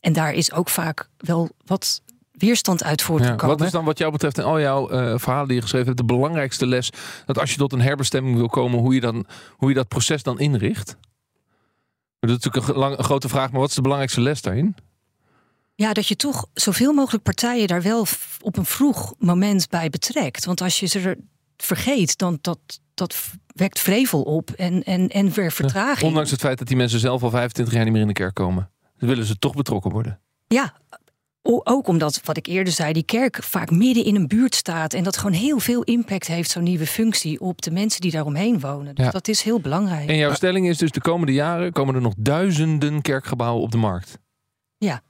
En 0.00 0.12
daar 0.12 0.32
is 0.32 0.52
ook 0.52 0.68
vaak 0.68 1.08
wel 1.16 1.50
wat 1.66 2.02
weerstand 2.32 2.84
uit 2.84 3.00
Ja, 3.00 3.06
voortgekomen. 3.06 3.56
wat 3.56 3.66
is 3.66 3.72
dan 3.72 3.84
wat 3.84 3.98
jou 3.98 4.12
betreft 4.12 4.38
in 4.38 4.44
al 4.44 4.60
jouw 4.60 4.88
eh, 4.90 5.18
verhalen 5.18 5.46
die 5.46 5.56
je 5.56 5.62
geschreven 5.62 5.86
hebt, 5.86 5.98
de 5.98 6.14
belangrijkste 6.14 6.66
les 6.66 6.90
dat 7.26 7.38
als 7.38 7.50
je 7.50 7.56
tot 7.56 7.72
een 7.72 7.80
herbestemming 7.80 8.36
wil 8.36 8.48
komen, 8.48 8.78
hoe 8.78 8.94
je, 8.94 9.00
dan, 9.00 9.26
hoe 9.56 9.68
je 9.68 9.74
dat 9.74 9.88
proces 9.88 10.22
dan 10.22 10.38
inricht? 10.38 10.96
Dat 12.20 12.30
is 12.30 12.36
natuurlijk 12.36 12.68
een, 12.68 12.74
lang- 12.78 12.98
een 12.98 13.04
grote 13.04 13.28
vraag, 13.28 13.50
maar 13.50 13.60
wat 13.60 13.68
is 13.68 13.74
de 13.74 13.80
belangrijkste 13.82 14.20
les 14.20 14.42
daarin? 14.42 14.74
Ja, 15.74 15.92
dat 15.92 16.08
je 16.08 16.16
toch 16.16 16.46
zoveel 16.54 16.92
mogelijk 16.92 17.22
partijen 17.24 17.66
daar 17.68 17.82
wel 17.82 18.06
op 18.40 18.56
een 18.56 18.64
vroeg 18.64 19.14
moment 19.18 19.68
bij 19.68 19.90
betrekt. 19.90 20.44
Want 20.44 20.60
als 20.60 20.80
je 20.80 20.86
ze 20.86 21.00
er 21.00 21.16
vergeet, 21.56 22.18
dan 22.18 22.38
dat, 22.40 22.58
dat 22.94 23.30
wekt 23.46 23.80
vrevel 23.80 24.22
op 24.22 24.50
en, 24.50 24.82
en, 24.82 25.08
en 25.08 25.30
weer 25.30 25.52
vertraging. 25.52 26.08
Ondanks 26.08 26.30
het 26.30 26.40
feit 26.40 26.58
dat 26.58 26.66
die 26.68 26.76
mensen 26.76 26.98
zelf 27.00 27.22
al 27.22 27.30
25 27.30 27.74
jaar 27.74 27.84
niet 27.84 27.92
meer 27.92 28.02
in 28.02 28.08
de 28.08 28.12
kerk 28.14 28.34
komen. 28.34 28.70
Dan 28.98 29.08
willen 29.08 29.24
ze 29.24 29.38
toch 29.38 29.54
betrokken 29.54 29.90
worden. 29.90 30.20
Ja, 30.46 30.74
ook 31.42 31.88
omdat, 31.88 32.20
wat 32.24 32.36
ik 32.36 32.46
eerder 32.46 32.72
zei, 32.72 32.92
die 32.92 33.02
kerk 33.02 33.42
vaak 33.42 33.70
midden 33.70 34.04
in 34.04 34.14
een 34.14 34.28
buurt 34.28 34.54
staat. 34.54 34.94
En 34.94 35.04
dat 35.04 35.16
gewoon 35.16 35.32
heel 35.32 35.58
veel 35.58 35.82
impact 35.82 36.26
heeft, 36.26 36.50
zo'n 36.50 36.62
nieuwe 36.62 36.86
functie, 36.86 37.40
op 37.40 37.62
de 37.62 37.70
mensen 37.70 38.00
die 38.00 38.10
daaromheen 38.10 38.60
wonen. 38.60 38.94
Dus 38.94 39.04
Ja. 39.04 39.10
dat 39.10 39.28
is 39.28 39.42
heel 39.42 39.60
belangrijk. 39.60 40.08
En 40.08 40.16
jouw 40.16 40.34
stelling 40.34 40.68
is 40.68 40.78
dus 40.78 40.90
de 40.90 41.00
komende 41.00 41.32
jaren 41.32 41.72
komen 41.72 41.94
er 41.94 42.00
nog 42.00 42.14
duizenden 42.16 43.02
kerkgebouwen 43.02 43.62
op 43.62 43.70
de 43.70 43.76
markt. 43.76 44.18
Ja. 44.78 45.02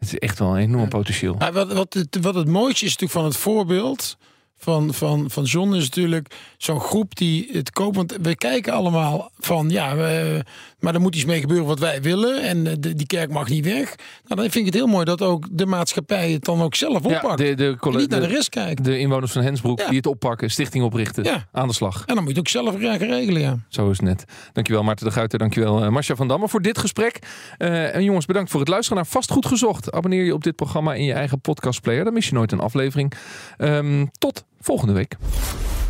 Het 0.00 0.12
is 0.12 0.18
echt 0.18 0.38
wel 0.38 0.48
een 0.48 0.62
enorm 0.62 0.88
potentieel. 0.88 1.36
Wat, 1.52 1.72
wat, 1.72 1.94
het, 1.94 2.18
wat 2.20 2.34
het 2.34 2.48
mooiste 2.48 2.84
is 2.84 2.90
natuurlijk 2.90 3.20
van 3.20 3.24
het 3.24 3.36
voorbeeld 3.36 4.16
van, 4.60 4.94
van, 4.94 5.30
van 5.30 5.44
John 5.44 5.74
is 5.74 5.82
natuurlijk 5.84 6.34
zo'n 6.58 6.80
groep 6.80 7.16
die 7.16 7.48
het 7.52 7.70
koopt. 7.70 7.96
Want 7.96 8.16
we 8.22 8.36
kijken 8.36 8.72
allemaal 8.72 9.30
van 9.38 9.70
ja, 9.70 9.96
we, 9.96 10.44
maar 10.80 10.94
er 10.94 11.00
moet 11.00 11.14
iets 11.14 11.24
mee 11.24 11.40
gebeuren 11.40 11.66
wat 11.66 11.78
wij 11.78 12.02
willen. 12.02 12.42
En 12.42 12.66
eh, 12.66 12.72
de, 12.78 12.94
die 12.94 13.06
kerk 13.06 13.30
mag 13.32 13.48
niet 13.48 13.64
weg. 13.64 13.84
Nou, 14.24 14.40
dan 14.40 14.50
vind 14.50 14.54
ik 14.54 14.64
het 14.64 14.74
heel 14.74 14.86
mooi 14.86 15.04
dat 15.04 15.22
ook 15.22 15.46
de 15.50 15.66
maatschappij 15.66 16.30
het 16.32 16.44
dan 16.44 16.62
ook 16.62 16.74
zelf 16.74 17.08
Ja, 17.08 17.14
oppakt. 17.16 17.38
de, 17.38 17.54
de, 17.54 17.66
en 17.66 17.76
colle- 17.78 17.98
niet 17.98 18.10
naar 18.10 18.20
de 18.20 18.26
de, 18.26 18.32
rest 18.32 18.48
kijkt. 18.48 18.84
de 18.84 18.98
inwoners 18.98 19.32
van 19.32 19.42
Hensbroek 19.42 19.78
Ja. 19.78 19.86
die 19.88 19.96
het 19.96 20.06
oppakken, 20.06 20.50
stichting 20.50 20.84
oprichten, 20.84 21.24
Ja. 21.24 21.46
aan 21.52 21.68
de 21.68 21.74
slag. 21.74 21.98
En 22.06 22.14
dan 22.14 22.24
moet 22.24 22.32
je 22.34 22.38
het 22.38 22.38
ook 22.38 22.48
zelf 22.48 22.74
gaan 22.80 22.96
regelen. 22.96 23.40
Ja. 23.40 23.56
Zo 23.68 23.90
is 23.90 23.96
het 23.96 24.06
net. 24.06 24.24
Dankjewel 24.52 24.82
Maarten 24.82 25.06
de 25.06 25.12
Guiter, 25.12 25.38
dankjewel 25.38 25.84
uh, 25.84 25.88
Marcia 25.90 26.14
van 26.14 26.28
Damme 26.28 26.48
voor 26.48 26.62
dit 26.62 26.78
gesprek. 26.78 27.18
Eh, 27.58 27.94
en 27.94 28.04
jongens, 28.04 28.26
bedankt 28.26 28.50
voor 28.50 28.60
het 28.60 28.68
luisteren 28.68 28.96
naar 28.98 29.06
Vastgoed 29.06 29.46
Gezocht. 29.46 29.92
Abonneer 29.92 30.24
je 30.24 30.34
op 30.34 30.44
dit 30.44 30.56
programma 30.56 30.94
in 30.94 31.04
je 31.04 31.12
eigen 31.12 31.40
podcastplayer, 31.40 32.04
dan 32.04 32.12
mis 32.12 32.28
je 32.28 32.34
nooit 32.34 32.52
een 32.52 32.60
aflevering. 32.60 33.12
Ehm, 33.56 34.06
tot 34.18 34.44
volgende 34.60 34.92
week. 34.92 35.16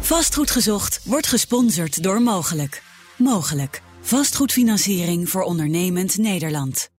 Vastgoed 0.00 0.50
gezocht 0.50 1.00
wordt 1.04 1.26
gesponsord 1.26 2.02
door 2.02 2.22
Mogelijk. 2.22 2.82
Mogelijk. 3.16 3.82
Vastgoedfinanciering 4.02 5.28
voor 5.28 5.42
ondernemend 5.42 6.18
Nederland. 6.18 6.88